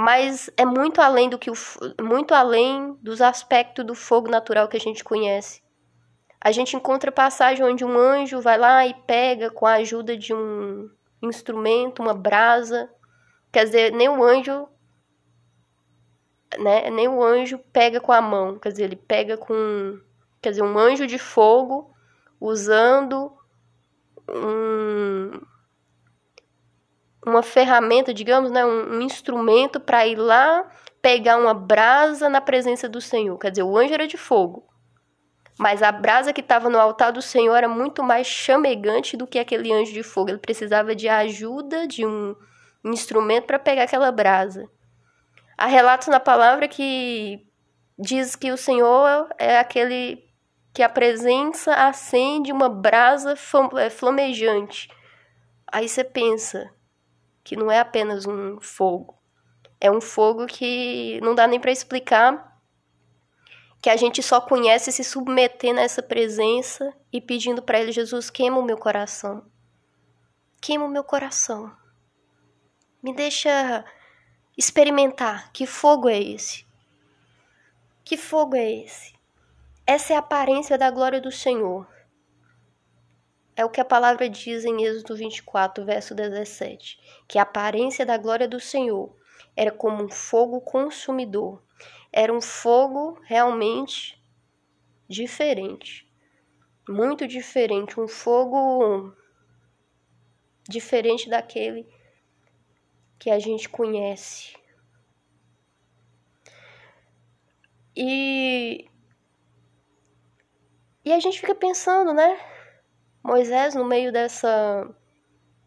mas 0.00 0.48
é 0.56 0.64
muito 0.64 1.02
além 1.02 1.28
do 1.28 1.38
que 1.38 1.50
o, 1.50 1.54
muito 2.00 2.32
além 2.34 2.94
dos 3.02 3.20
aspectos 3.20 3.84
do 3.84 3.94
fogo 3.94 4.30
natural 4.30 4.66
que 4.66 4.76
a 4.78 4.80
gente 4.80 5.04
conhece. 5.04 5.62
A 6.40 6.50
gente 6.52 6.74
encontra 6.74 7.12
passagem 7.12 7.62
onde 7.62 7.84
um 7.84 7.98
anjo 7.98 8.40
vai 8.40 8.56
lá 8.56 8.86
e 8.86 8.94
pega 8.94 9.50
com 9.50 9.66
a 9.66 9.74
ajuda 9.74 10.16
de 10.16 10.32
um 10.32 10.88
instrumento, 11.20 12.00
uma 12.00 12.14
brasa. 12.14 12.90
Quer 13.52 13.66
dizer, 13.66 13.92
nem 13.92 14.08
o 14.08 14.24
anjo 14.24 14.66
né, 16.58 16.88
nem 16.88 17.06
o 17.06 17.22
anjo 17.22 17.58
pega 17.70 18.00
com 18.00 18.10
a 18.10 18.22
mão, 18.22 18.58
quer 18.58 18.70
dizer, 18.70 18.84
ele 18.84 18.96
pega 18.96 19.36
com 19.36 20.00
quer 20.40 20.48
dizer, 20.48 20.62
um 20.62 20.78
anjo 20.78 21.06
de 21.06 21.18
fogo 21.18 21.94
usando 22.40 23.30
um, 24.26 25.42
uma 27.24 27.42
ferramenta, 27.42 28.14
digamos, 28.14 28.50
né, 28.50 28.64
um, 28.64 28.96
um 28.96 29.00
instrumento 29.00 29.78
para 29.78 30.06
ir 30.06 30.16
lá 30.16 30.68
pegar 31.02 31.36
uma 31.36 31.54
brasa 31.54 32.28
na 32.28 32.40
presença 32.40 32.88
do 32.88 33.00
Senhor. 33.00 33.38
Quer 33.38 33.50
dizer, 33.50 33.62
o 33.62 33.76
anjo 33.76 33.94
era 33.94 34.06
de 34.06 34.16
fogo, 34.16 34.66
mas 35.58 35.82
a 35.82 35.92
brasa 35.92 36.32
que 36.32 36.40
estava 36.40 36.70
no 36.70 36.78
altar 36.78 37.12
do 37.12 37.22
Senhor 37.22 37.54
era 37.54 37.68
muito 37.68 38.02
mais 38.02 38.26
chamegante 38.26 39.16
do 39.16 39.26
que 39.26 39.38
aquele 39.38 39.72
anjo 39.72 39.92
de 39.92 40.02
fogo. 40.02 40.30
Ele 40.30 40.38
precisava 40.38 40.94
de 40.94 41.08
ajuda 41.08 41.86
de 41.86 42.06
um 42.06 42.34
instrumento 42.84 43.46
para 43.46 43.58
pegar 43.58 43.84
aquela 43.84 44.10
brasa. 44.10 44.68
Há 45.56 45.66
relatos 45.66 46.08
na 46.08 46.18
palavra 46.18 46.66
que 46.66 47.46
diz 47.98 48.34
que 48.34 48.50
o 48.50 48.56
Senhor 48.56 49.28
é 49.38 49.58
aquele 49.58 50.24
que 50.72 50.82
a 50.82 50.88
presença 50.88 51.74
acende 51.74 52.52
uma 52.52 52.68
brasa 52.68 53.34
é, 53.78 53.90
flamejante. 53.90 54.88
Aí 55.70 55.88
você 55.88 56.02
pensa 56.02 56.70
que 57.50 57.56
não 57.56 57.68
é 57.68 57.80
apenas 57.80 58.26
um 58.26 58.60
fogo, 58.60 59.18
é 59.80 59.90
um 59.90 60.00
fogo 60.00 60.46
que 60.46 61.20
não 61.20 61.34
dá 61.34 61.48
nem 61.48 61.58
para 61.58 61.72
explicar, 61.72 62.56
que 63.82 63.90
a 63.90 63.96
gente 63.96 64.22
só 64.22 64.40
conhece 64.40 64.92
se 64.92 65.02
submeter 65.02 65.74
nessa 65.74 66.00
presença 66.00 66.94
e 67.12 67.20
pedindo 67.20 67.60
para 67.60 67.80
ele, 67.80 67.90
Jesus, 67.90 68.30
queima 68.30 68.56
o 68.56 68.62
meu 68.62 68.78
coração. 68.78 69.44
Queima 70.60 70.84
o 70.84 70.88
meu 70.88 71.02
coração. 71.02 71.76
Me 73.02 73.12
deixa 73.12 73.84
experimentar 74.56 75.50
que 75.50 75.66
fogo 75.66 76.08
é 76.08 76.20
esse. 76.20 76.64
Que 78.04 78.16
fogo 78.16 78.54
é 78.54 78.70
esse? 78.70 79.12
Essa 79.84 80.12
é 80.12 80.16
a 80.16 80.20
aparência 80.20 80.78
da 80.78 80.88
glória 80.88 81.20
do 81.20 81.32
Senhor. 81.32 81.84
É 83.60 83.64
o 83.66 83.68
que 83.68 83.78
a 83.82 83.84
palavra 83.84 84.26
diz 84.26 84.64
em 84.64 84.84
Êxodo 84.84 85.14
24, 85.14 85.84
verso 85.84 86.14
17, 86.14 86.98
que 87.28 87.38
a 87.38 87.42
aparência 87.42 88.06
da 88.06 88.16
glória 88.16 88.48
do 88.48 88.58
Senhor 88.58 89.14
era 89.54 89.70
como 89.70 90.02
um 90.02 90.08
fogo 90.08 90.62
consumidor. 90.62 91.62
Era 92.10 92.32
um 92.32 92.40
fogo 92.40 93.20
realmente 93.22 94.18
diferente. 95.06 96.10
Muito 96.88 97.28
diferente, 97.28 98.00
um 98.00 98.08
fogo 98.08 99.14
diferente 100.66 101.28
daquele 101.28 101.86
que 103.18 103.28
a 103.28 103.38
gente 103.38 103.68
conhece. 103.68 104.56
E 107.94 108.88
e 111.04 111.12
a 111.12 111.20
gente 111.20 111.38
fica 111.38 111.54
pensando, 111.54 112.14
né? 112.14 112.59
Moisés 113.22 113.74
no 113.74 113.84
meio 113.84 114.12
dessa 114.12 114.88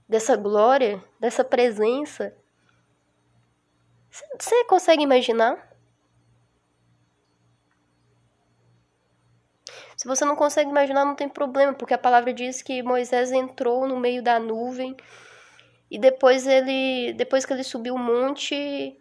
dessa 0.07 0.35
glória, 0.35 1.03
dessa 1.19 1.43
presença. 1.43 2.35
Você 4.39 4.63
consegue 4.65 5.01
imaginar? 5.01 5.73
Se 9.97 10.07
você 10.07 10.25
não 10.25 10.35
consegue 10.35 10.69
imaginar, 10.69 11.05
não 11.05 11.15
tem 11.15 11.29
problema, 11.29 11.73
porque 11.73 11.93
a 11.93 11.97
palavra 11.97 12.33
diz 12.33 12.61
que 12.61 12.83
Moisés 12.83 13.31
entrou 13.31 13.87
no 13.87 13.99
meio 13.99 14.21
da 14.21 14.39
nuvem 14.39 14.95
e 15.89 15.97
depois 15.97 16.45
ele, 16.45 17.13
depois 17.13 17.45
que 17.45 17.53
ele 17.53 17.63
subiu 17.63 17.95
o 17.95 17.99
monte, 17.99 18.99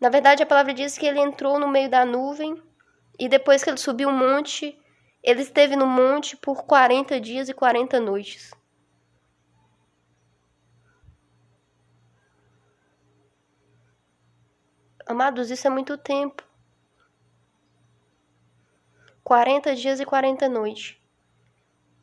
na 0.00 0.08
verdade 0.08 0.42
a 0.42 0.46
palavra 0.46 0.72
diz 0.72 0.96
que 0.96 1.06
ele 1.06 1.20
entrou 1.20 1.58
no 1.58 1.68
meio 1.68 1.90
da 1.90 2.04
nuvem 2.04 2.60
e 3.18 3.28
depois 3.28 3.62
que 3.62 3.70
ele 3.70 3.76
subiu 3.76 4.08
o 4.08 4.12
monte, 4.12 4.78
ele 5.26 5.42
esteve 5.42 5.74
no 5.74 5.88
monte 5.88 6.36
por 6.36 6.64
40 6.64 7.20
dias 7.20 7.48
e 7.48 7.52
40 7.52 7.98
noites. 7.98 8.52
Amados, 15.04 15.50
isso 15.50 15.66
é 15.66 15.70
muito 15.70 15.98
tempo. 15.98 16.44
40 19.24 19.74
dias 19.74 19.98
e 19.98 20.06
40 20.06 20.48
noites. 20.48 20.96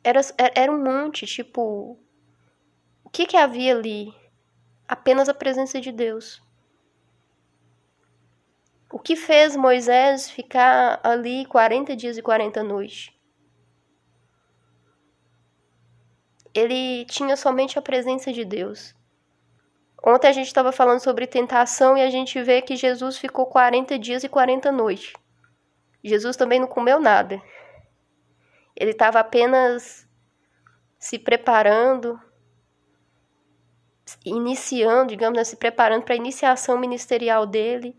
Era, 0.02 0.20
era 0.54 0.70
um 0.70 0.84
monte, 0.84 1.24
tipo. 1.24 1.98
O 3.02 3.08
que, 3.08 3.26
que 3.26 3.38
havia 3.38 3.74
ali? 3.74 4.14
Apenas 4.86 5.30
a 5.30 5.34
presença 5.34 5.80
de 5.80 5.90
Deus. 5.90 6.43
O 8.94 8.98
que 8.98 9.16
fez 9.16 9.56
Moisés 9.56 10.30
ficar 10.30 11.00
ali 11.02 11.44
40 11.46 11.96
dias 11.96 12.16
e 12.16 12.22
40 12.22 12.62
noites? 12.62 13.14
ele 16.54 17.04
tinha 17.06 17.36
somente 17.36 17.78
a 17.78 17.82
presença 17.82 18.32
de 18.32 18.44
Deus. 18.44 18.94
Ontem 20.06 20.28
a 20.28 20.32
gente 20.32 20.46
estava 20.46 20.70
falando 20.70 21.00
sobre 21.00 21.26
tentação 21.26 21.98
e 21.98 22.02
a 22.02 22.08
gente 22.08 22.40
vê 22.42 22.62
que 22.62 22.76
Jesus 22.76 23.18
ficou 23.18 23.46
40 23.46 23.98
dias 23.98 24.22
e 24.22 24.28
40 24.28 24.70
noites. 24.70 25.12
Jesus 26.02 26.36
também 26.36 26.60
não 26.60 26.68
comeu 26.68 27.00
nada. 27.00 27.42
Ele 28.76 28.92
estava 28.92 29.18
apenas 29.18 30.06
se 30.98 31.18
preparando, 31.18 32.20
iniciando, 34.24 35.08
digamos, 35.08 35.36
né, 35.36 35.44
se 35.44 35.56
preparando 35.56 36.04
para 36.04 36.14
a 36.14 36.18
iniciação 36.18 36.78
ministerial 36.78 37.46
dele. 37.46 37.98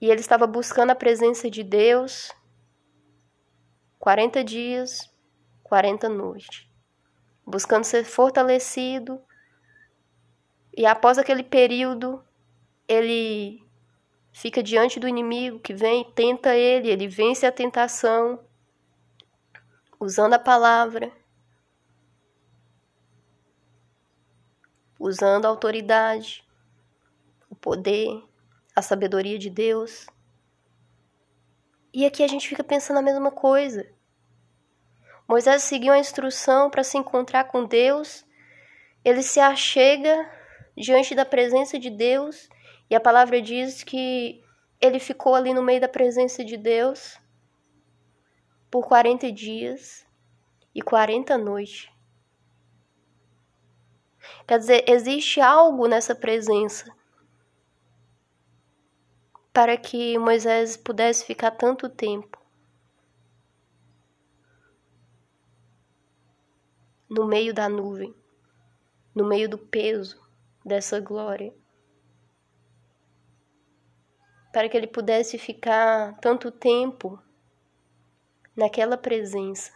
E 0.00 0.10
ele 0.10 0.20
estava 0.20 0.46
buscando 0.46 0.90
a 0.90 0.94
presença 0.94 1.50
de 1.50 1.62
Deus 1.62 2.30
40 3.98 4.44
dias 4.44 5.10
40 5.68 6.08
noites, 6.08 6.66
buscando 7.46 7.84
ser 7.84 8.04
fortalecido. 8.04 9.22
E 10.74 10.86
após 10.86 11.18
aquele 11.18 11.42
período 11.42 12.24
ele 12.86 13.62
fica 14.32 14.62
diante 14.62 14.98
do 14.98 15.06
inimigo 15.06 15.60
que 15.60 15.74
vem, 15.74 16.10
tenta 16.12 16.54
ele, 16.54 16.88
ele 16.88 17.06
vence 17.06 17.44
a 17.44 17.52
tentação, 17.52 18.42
usando 20.00 20.34
a 20.34 20.38
palavra, 20.38 21.12
usando 24.98 25.44
a 25.44 25.48
autoridade, 25.48 26.46
o 27.50 27.54
poder, 27.54 28.22
a 28.78 28.82
sabedoria 28.82 29.36
de 29.36 29.50
Deus. 29.50 30.06
E 31.92 32.06
aqui 32.06 32.22
a 32.22 32.28
gente 32.28 32.48
fica 32.48 32.62
pensando 32.62 32.98
a 32.98 33.02
mesma 33.02 33.28
coisa. 33.28 33.90
Moisés 35.26 35.64
seguiu 35.64 35.92
a 35.92 35.98
instrução 35.98 36.70
para 36.70 36.84
se 36.84 36.96
encontrar 36.96 37.44
com 37.44 37.64
Deus, 37.64 38.24
ele 39.04 39.20
se 39.20 39.40
achega 39.40 40.30
diante 40.76 41.12
da 41.12 41.24
presença 41.24 41.76
de 41.76 41.90
Deus 41.90 42.48
e 42.88 42.94
a 42.94 43.00
palavra 43.00 43.42
diz 43.42 43.82
que 43.82 44.44
ele 44.80 45.00
ficou 45.00 45.34
ali 45.34 45.52
no 45.52 45.62
meio 45.62 45.80
da 45.80 45.88
presença 45.88 46.44
de 46.44 46.56
Deus 46.56 47.20
por 48.70 48.86
40 48.86 49.32
dias 49.32 50.06
e 50.72 50.80
40 50.80 51.36
noites. 51.36 51.90
Quer 54.46 54.58
dizer, 54.60 54.84
existe 54.88 55.40
algo 55.40 55.88
nessa 55.88 56.14
presença 56.14 56.96
para 59.58 59.76
que 59.76 60.16
Moisés 60.18 60.76
pudesse 60.76 61.24
ficar 61.24 61.50
tanto 61.50 61.88
tempo 61.88 62.38
no 67.10 67.26
meio 67.26 67.52
da 67.52 67.68
nuvem, 67.68 68.14
no 69.12 69.26
meio 69.26 69.48
do 69.48 69.58
peso 69.58 70.24
dessa 70.64 71.00
glória 71.00 71.52
para 74.52 74.68
que 74.68 74.76
ele 74.76 74.86
pudesse 74.86 75.36
ficar 75.38 76.16
tanto 76.20 76.52
tempo 76.52 77.20
naquela 78.54 78.96
presença. 78.96 79.72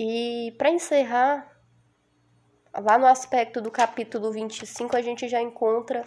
E 0.00 0.52
para 0.58 0.68
encerrar, 0.68 1.62
lá 2.74 2.98
no 2.98 3.06
aspecto 3.06 3.60
do 3.60 3.70
capítulo 3.70 4.32
25, 4.32 4.96
a 4.96 5.00
gente 5.00 5.28
já 5.28 5.40
encontra 5.40 6.04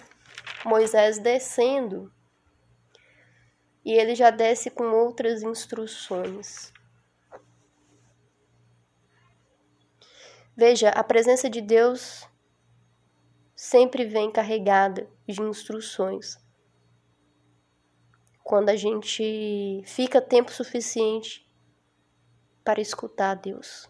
Moisés 0.65 1.19
descendo 1.19 2.12
e 3.86 3.93
ele 3.93 4.15
já 4.15 4.32
desce 4.32 4.71
com 4.71 4.86
outras 4.91 5.43
instruções. 5.43 6.74
Veja, 10.58 10.89
a 10.89 11.04
presença 11.04 11.50
de 11.50 11.62
Deus 11.62 12.28
sempre 13.56 14.06
vem 14.06 14.32
carregada 14.32 15.08
de 15.28 15.41
instruções. 15.41 16.38
Quando 18.43 18.69
a 18.69 18.76
gente 18.76 19.84
fica 19.86 20.21
tempo 20.21 20.52
suficiente 20.52 21.45
para 22.63 22.82
escutar 22.82 23.36
Deus. 23.36 23.89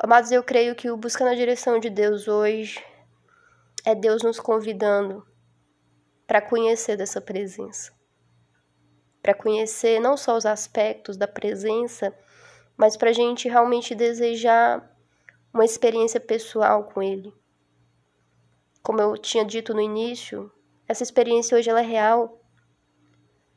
Amados, 0.00 0.30
eu 0.30 0.44
creio 0.44 0.76
que 0.76 0.88
o 0.92 0.96
Buscando 0.96 1.32
a 1.32 1.34
Direção 1.34 1.80
de 1.80 1.90
Deus 1.90 2.28
hoje 2.28 2.80
é 3.84 3.96
Deus 3.96 4.22
nos 4.22 4.38
convidando 4.38 5.26
para 6.24 6.40
conhecer 6.40 6.96
dessa 6.96 7.20
presença. 7.20 7.92
Para 9.20 9.34
conhecer 9.34 9.98
não 9.98 10.16
só 10.16 10.36
os 10.36 10.46
aspectos 10.46 11.16
da 11.16 11.26
presença, 11.26 12.16
mas 12.76 12.96
para 12.96 13.10
a 13.10 13.12
gente 13.12 13.48
realmente 13.48 13.92
desejar 13.92 14.88
uma 15.52 15.64
experiência 15.64 16.20
pessoal 16.20 16.84
com 16.84 17.02
ele. 17.02 17.34
Como 18.80 19.00
eu 19.00 19.18
tinha 19.18 19.44
dito 19.44 19.74
no 19.74 19.80
início, 19.80 20.48
essa 20.86 21.02
experiência 21.02 21.58
hoje 21.58 21.68
ela 21.68 21.80
é 21.80 21.84
real. 21.84 22.40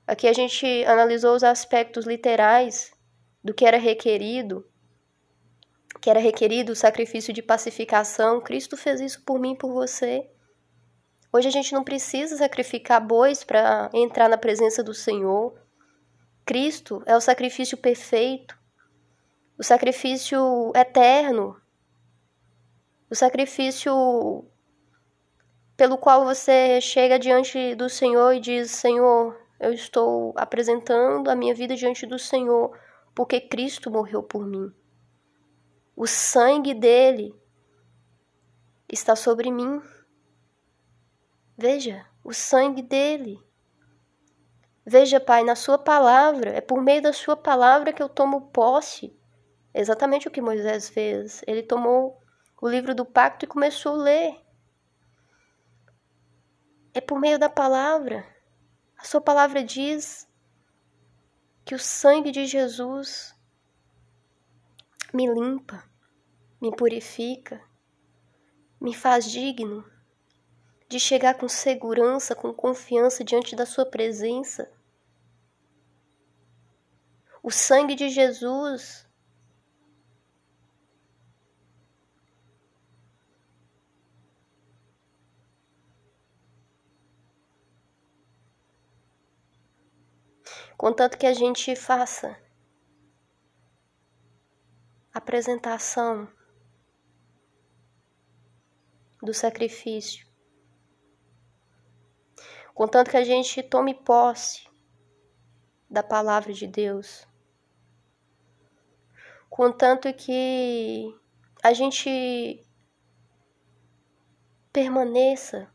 Aqui 0.08 0.28
a 0.28 0.34
gente 0.34 0.66
analisou 0.86 1.36
os 1.36 1.44
aspectos 1.44 2.08
literais 2.08 2.92
do 3.44 3.54
que 3.54 3.64
era 3.64 3.78
requerido, 3.78 4.68
que 6.00 6.10
era 6.10 6.20
requerido 6.20 6.72
o 6.72 6.76
sacrifício 6.76 7.34
de 7.34 7.42
pacificação. 7.42 8.40
Cristo 8.40 8.78
fez 8.78 9.02
isso 9.02 9.22
por 9.24 9.40
mim 9.40 9.54
e 9.54 9.58
por 9.58 9.72
você. 9.72 10.30
Hoje 11.34 11.48
a 11.48 11.52
gente 11.52 11.74
não 11.74 11.84
precisa 11.84 12.38
sacrificar 12.38 13.06
bois 13.06 13.44
para 13.44 13.90
entrar 13.94 14.30
na 14.30 14.38
presença 14.38 14.84
do 14.84 14.94
Senhor. 14.94 15.54
Cristo 16.46 17.02
é 17.06 17.16
o 17.16 17.22
sacrifício 17.22 17.78
perfeito, 17.78 18.58
o 19.58 19.64
sacrifício 19.64 20.72
eterno 20.76 21.62
o 23.12 23.16
sacrifício 23.16 24.46
pelo 25.76 25.98
qual 25.98 26.24
você 26.24 26.80
chega 26.80 27.20
diante 27.20 27.76
do 27.76 27.90
Senhor 27.90 28.32
e 28.32 28.40
diz: 28.40 28.72
Senhor, 28.72 29.38
eu 29.60 29.74
estou 29.74 30.34
apresentando 30.38 31.30
a 31.30 31.36
minha 31.36 31.54
vida 31.54 31.76
diante 31.76 32.06
do 32.06 32.18
Senhor, 32.18 32.72
porque 33.14 33.42
Cristo 33.42 33.92
morreu 33.92 34.24
por 34.24 34.48
mim. 34.48 34.72
O 36.02 36.08
sangue 36.08 36.74
dele 36.74 37.40
está 38.90 39.16
sobre 39.16 39.52
mim. 39.52 39.80
Veja, 41.56 42.08
o 42.24 42.34
sangue 42.34 42.82
dele. 42.82 43.40
Veja, 44.84 45.20
Pai, 45.20 45.44
na 45.44 45.54
Sua 45.54 45.78
palavra, 45.78 46.50
é 46.54 46.60
por 46.60 46.82
meio 46.82 47.04
da 47.04 47.14
Sua 47.14 47.38
palavra 47.38 47.94
que 47.94 48.02
eu 48.02 48.10
tomo 48.10 48.50
posse. 48.50 49.16
Exatamente 49.72 50.28
o 50.28 50.32
que 50.32 50.42
Moisés 50.42 50.90
fez. 50.90 51.44
Ele 51.46 51.62
tomou 51.62 52.20
o 52.60 52.68
livro 52.68 52.96
do 52.96 53.06
pacto 53.06 53.46
e 53.46 53.48
começou 53.48 53.94
a 53.94 54.04
ler. 54.04 54.42
É 56.96 57.00
por 57.00 57.20
meio 57.20 57.38
da 57.38 57.48
palavra. 57.48 58.26
A 58.98 59.04
sua 59.04 59.22
palavra 59.22 59.64
diz 59.64 60.28
que 61.64 61.76
o 61.76 61.80
sangue 61.80 62.32
de 62.32 62.48
Jesus 62.48 63.40
me 65.14 65.28
limpa, 65.28 65.91
me 66.62 66.76
purifica, 66.76 67.60
me 68.80 68.94
faz 68.94 69.26
digno 69.26 69.84
de 70.88 71.00
chegar 71.00 71.34
com 71.34 71.50
segurança, 71.50 72.36
com 72.36 72.54
confiança 72.54 73.24
diante 73.24 73.56
da 73.56 73.66
Sua 73.66 73.86
presença. 73.86 74.72
O 77.42 77.50
sangue 77.50 77.96
de 77.96 78.10
Jesus 78.10 79.10
Contanto 90.78 91.16
que 91.16 91.28
a 91.28 91.34
gente 91.34 91.76
faça 91.76 92.36
apresentação 95.14 96.28
do 99.22 99.34
sacrifício. 99.34 100.26
Contanto 102.74 103.12
que 103.12 103.18
a 103.18 103.24
gente 103.24 103.62
tome 103.62 103.94
posse 103.94 104.68
da 105.90 106.02
palavra 106.02 106.54
de 106.54 106.66
Deus. 106.66 107.28
Contanto 109.50 110.12
que 110.14 111.14
a 111.62 111.74
gente 111.74 112.66
permaneça 114.72 115.70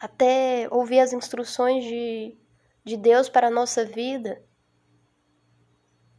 até 0.00 0.66
ouvir 0.70 0.98
as 0.98 1.12
instruções 1.12 1.84
de, 1.84 2.36
de 2.82 2.96
Deus 2.96 3.28
para 3.28 3.46
a 3.46 3.50
nossa 3.50 3.84
vida, 3.84 4.42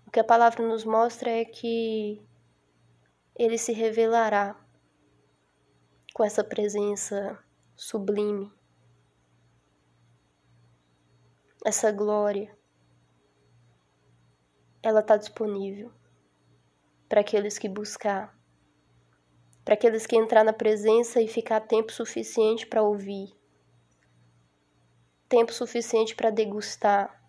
o 0.07 0.11
que 0.11 0.19
a 0.19 0.23
palavra 0.23 0.65
nos 0.65 0.85
mostra 0.85 1.29
é 1.29 1.43
que 1.43 2.21
Ele 3.35 3.57
se 3.57 3.73
revelará 3.73 4.55
com 6.13 6.23
essa 6.23 6.43
presença 6.43 7.37
sublime, 7.75 8.51
essa 11.65 11.91
glória. 11.91 12.55
Ela 14.81 14.99
está 14.99 15.17
disponível 15.17 15.91
para 17.09 17.21
aqueles 17.21 17.57
que 17.57 17.69
buscar, 17.69 18.37
para 19.63 19.73
aqueles 19.73 20.05
que 20.05 20.15
entrar 20.15 20.43
na 20.43 20.53
presença 20.53 21.21
e 21.21 21.27
ficar 21.27 21.61
tempo 21.61 21.91
suficiente 21.91 22.67
para 22.67 22.83
ouvir 22.83 23.33
tempo 25.33 25.51
suficiente 25.51 26.15
para 26.15 26.29
degustar, 26.29 27.19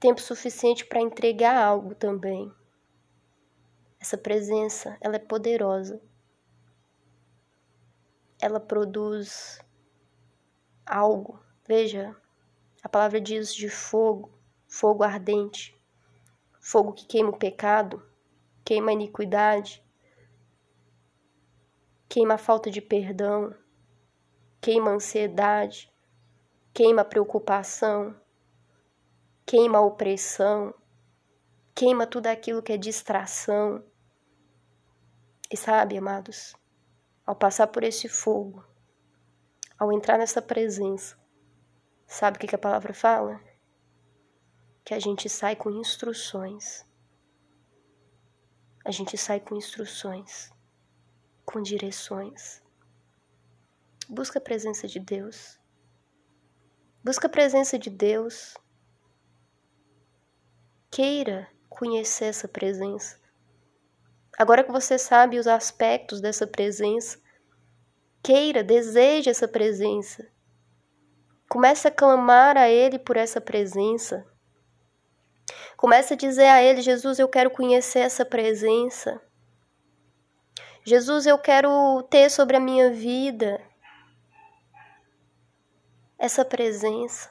tempo 0.00 0.22
suficiente 0.22 0.86
para 0.86 1.02
entregar 1.02 1.54
algo 1.54 1.94
também. 1.94 2.50
Essa 4.00 4.16
presença, 4.16 4.96
ela 5.00 5.16
é 5.16 5.18
poderosa. 5.18 6.00
Ela 8.40 8.58
produz 8.58 9.60
algo. 10.86 11.38
Veja, 11.68 12.16
a 12.82 12.88
palavra 12.88 13.20
diz 13.20 13.54
de 13.54 13.68
fogo, 13.68 14.32
fogo 14.66 15.04
ardente, 15.04 15.78
fogo 16.58 16.94
que 16.94 17.06
queima 17.06 17.28
o 17.28 17.36
pecado, 17.36 18.02
queima 18.64 18.90
a 18.90 18.94
iniquidade, 18.94 19.84
queima 22.08 22.34
a 22.34 22.38
falta 22.38 22.70
de 22.70 22.80
perdão, 22.80 23.54
queima 24.62 24.90
a 24.90 24.94
ansiedade, 24.94 25.92
queima 26.72 27.02
a 27.02 27.04
preocupação, 27.04 28.18
queima 29.44 29.78
a 29.78 29.82
opressão, 29.82 30.74
queima 31.74 32.06
tudo 32.06 32.28
aquilo 32.28 32.62
que 32.62 32.72
é 32.72 32.76
distração. 32.78 33.84
E 35.52 35.56
sabe, 35.56 35.98
amados, 35.98 36.54
ao 37.26 37.34
passar 37.34 37.66
por 37.66 37.82
esse 37.82 38.08
fogo, 38.08 38.64
ao 39.76 39.92
entrar 39.92 40.16
nessa 40.16 40.40
presença, 40.40 41.18
sabe 42.06 42.36
o 42.36 42.40
que, 42.40 42.54
a 42.54 42.58
palavra 42.58 42.94
fala? 42.94 43.40
Que 44.84 44.94
a 44.94 44.98
gente 45.00 45.28
sai 45.28 45.56
com 45.56 45.70
instruções. 45.70 46.86
A 48.84 48.92
gente 48.92 49.18
sai 49.18 49.40
com 49.40 49.56
instruções, 49.56 50.52
com 51.44 51.60
direções. 51.60 52.62
Busca 54.08 54.38
a 54.38 54.42
presença 54.42 54.86
de 54.86 55.00
Deus. 55.00 55.58
Busca 57.04 57.26
a 57.26 57.30
presença 57.30 57.78
de 57.78 57.90
Deus. 57.90 58.56
Queira 60.90 61.48
conhecer 61.68 62.26
essa 62.26 62.48
presença. 62.48 63.19
Agora 64.40 64.64
que 64.64 64.72
você 64.72 64.96
sabe 64.96 65.38
os 65.38 65.46
aspectos 65.46 66.18
dessa 66.18 66.46
presença, 66.46 67.20
queira, 68.22 68.64
deseje 68.64 69.28
essa 69.28 69.46
presença. 69.46 70.26
Comece 71.46 71.86
a 71.86 71.90
clamar 71.90 72.56
a 72.56 72.66
Ele 72.66 72.98
por 72.98 73.18
essa 73.18 73.38
presença. 73.38 74.26
Comece 75.76 76.14
a 76.14 76.16
dizer 76.16 76.46
a 76.46 76.62
Ele: 76.62 76.80
Jesus, 76.80 77.18
eu 77.18 77.28
quero 77.28 77.50
conhecer 77.50 77.98
essa 77.98 78.24
presença. 78.24 79.20
Jesus, 80.86 81.26
eu 81.26 81.36
quero 81.36 82.02
ter 82.04 82.30
sobre 82.30 82.56
a 82.56 82.60
minha 82.60 82.90
vida 82.90 83.60
essa 86.18 86.46
presença. 86.46 87.30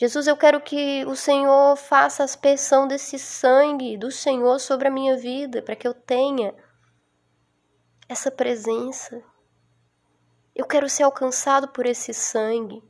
Jesus, 0.00 0.28
eu 0.28 0.36
quero 0.36 0.60
que 0.60 1.04
o 1.06 1.16
Senhor 1.16 1.74
faça 1.74 2.22
a 2.22 2.24
aspersão 2.24 2.86
desse 2.86 3.18
sangue 3.18 3.96
do 3.96 4.12
Senhor 4.12 4.60
sobre 4.60 4.86
a 4.86 4.92
minha 4.92 5.16
vida, 5.16 5.60
para 5.60 5.74
que 5.74 5.88
eu 5.88 5.92
tenha 5.92 6.54
essa 8.08 8.30
presença. 8.30 9.20
Eu 10.54 10.66
quero 10.66 10.88
ser 10.88 11.02
alcançado 11.02 11.66
por 11.66 11.84
esse 11.84 12.14
sangue. 12.14 12.80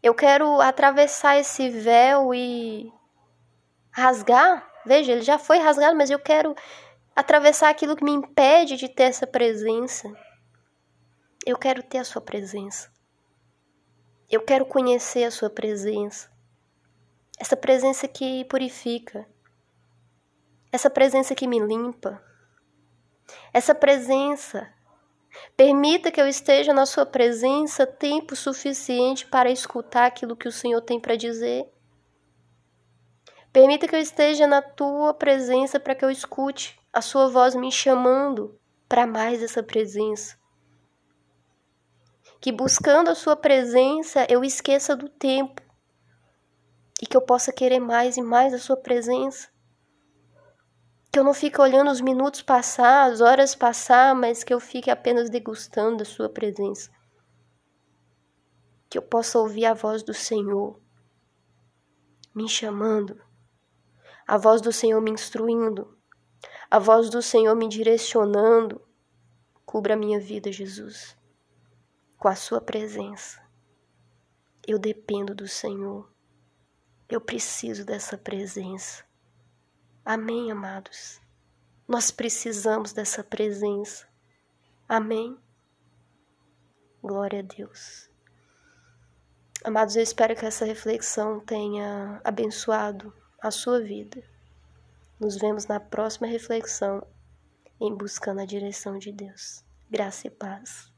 Eu 0.00 0.14
quero 0.14 0.60
atravessar 0.60 1.36
esse 1.36 1.68
véu 1.68 2.32
e 2.32 2.92
rasgar. 3.90 4.64
Veja, 4.86 5.10
ele 5.10 5.22
já 5.22 5.40
foi 5.40 5.58
rasgado, 5.58 5.96
mas 5.96 6.08
eu 6.08 6.20
quero 6.20 6.54
atravessar 7.16 7.68
aquilo 7.68 7.96
que 7.96 8.04
me 8.04 8.12
impede 8.12 8.76
de 8.76 8.88
ter 8.88 9.04
essa 9.04 9.26
presença. 9.26 10.08
Eu 11.44 11.58
quero 11.58 11.82
ter 11.82 11.98
a 11.98 12.04
sua 12.04 12.22
presença. 12.22 12.93
Eu 14.34 14.40
quero 14.40 14.66
conhecer 14.66 15.22
a 15.22 15.30
Sua 15.30 15.48
presença. 15.48 16.28
Essa 17.38 17.56
presença 17.56 18.08
que 18.08 18.44
purifica. 18.46 19.24
Essa 20.72 20.90
presença 20.90 21.36
que 21.36 21.46
me 21.46 21.60
limpa. 21.60 22.20
Essa 23.52 23.76
presença. 23.76 24.68
Permita 25.56 26.10
que 26.10 26.20
eu 26.20 26.26
esteja 26.26 26.72
na 26.72 26.84
Sua 26.84 27.06
presença 27.06 27.86
tempo 27.86 28.34
suficiente 28.34 29.24
para 29.24 29.52
escutar 29.52 30.06
aquilo 30.06 30.36
que 30.36 30.48
o 30.48 30.52
Senhor 30.52 30.80
tem 30.80 30.98
para 30.98 31.14
dizer. 31.14 31.72
Permita 33.52 33.86
que 33.86 33.94
eu 33.94 34.00
esteja 34.00 34.48
na 34.48 34.60
Tua 34.60 35.14
presença 35.14 35.78
para 35.78 35.94
que 35.94 36.04
eu 36.04 36.10
escute 36.10 36.76
a 36.92 37.00
Sua 37.00 37.28
voz 37.28 37.54
me 37.54 37.70
chamando 37.70 38.58
para 38.88 39.06
mais 39.06 39.44
essa 39.44 39.62
presença 39.62 40.36
que 42.44 42.52
buscando 42.52 43.08
a 43.08 43.14
Sua 43.14 43.34
presença 43.34 44.26
eu 44.28 44.44
esqueça 44.44 44.94
do 44.94 45.08
tempo 45.08 45.62
e 47.00 47.06
que 47.06 47.16
eu 47.16 47.22
possa 47.22 47.50
querer 47.50 47.80
mais 47.80 48.18
e 48.18 48.22
mais 48.22 48.52
a 48.52 48.58
Sua 48.58 48.76
presença. 48.76 49.48
Que 51.10 51.18
eu 51.18 51.24
não 51.24 51.32
fique 51.32 51.58
olhando 51.58 51.90
os 51.90 52.02
minutos 52.02 52.42
passar, 52.42 53.10
as 53.10 53.22
horas 53.22 53.54
passar, 53.54 54.14
mas 54.14 54.44
que 54.44 54.52
eu 54.52 54.60
fique 54.60 54.90
apenas 54.90 55.30
degustando 55.30 56.02
a 56.02 56.04
Sua 56.04 56.28
presença. 56.28 56.90
Que 58.90 58.98
eu 58.98 59.02
possa 59.02 59.38
ouvir 59.38 59.64
a 59.64 59.72
voz 59.72 60.02
do 60.02 60.12
Senhor 60.12 60.78
me 62.34 62.46
chamando, 62.46 63.18
a 64.26 64.36
voz 64.36 64.60
do 64.60 64.70
Senhor 64.70 65.00
me 65.00 65.12
instruindo, 65.12 65.96
a 66.70 66.78
voz 66.78 67.08
do 67.08 67.22
Senhor 67.22 67.56
me 67.56 67.68
direcionando. 67.68 68.82
Cubra 69.64 69.94
a 69.94 69.96
minha 69.96 70.20
vida, 70.20 70.52
Jesus 70.52 71.16
com 72.24 72.28
a 72.28 72.34
Sua 72.34 72.58
presença. 72.58 73.38
Eu 74.66 74.78
dependo 74.78 75.34
do 75.34 75.46
Senhor. 75.46 76.10
Eu 77.06 77.20
preciso 77.20 77.84
dessa 77.84 78.16
presença. 78.16 79.04
Amém, 80.02 80.50
amados? 80.50 81.20
Nós 81.86 82.10
precisamos 82.10 82.94
dessa 82.94 83.22
presença. 83.22 84.08
Amém? 84.88 85.38
Glória 87.02 87.40
a 87.40 87.42
Deus. 87.42 88.08
Amados, 89.62 89.94
eu 89.94 90.02
espero 90.02 90.34
que 90.34 90.46
essa 90.46 90.64
reflexão 90.64 91.40
tenha 91.40 92.22
abençoado 92.24 93.12
a 93.38 93.50
sua 93.50 93.82
vida. 93.82 94.24
Nos 95.20 95.36
vemos 95.36 95.66
na 95.66 95.78
próxima 95.78 96.26
reflexão 96.26 97.06
em 97.78 97.94
Buscando 97.94 98.40
a 98.40 98.46
Direção 98.46 98.96
de 98.96 99.12
Deus. 99.12 99.62
Graça 99.90 100.26
e 100.26 100.30
paz. 100.30 100.93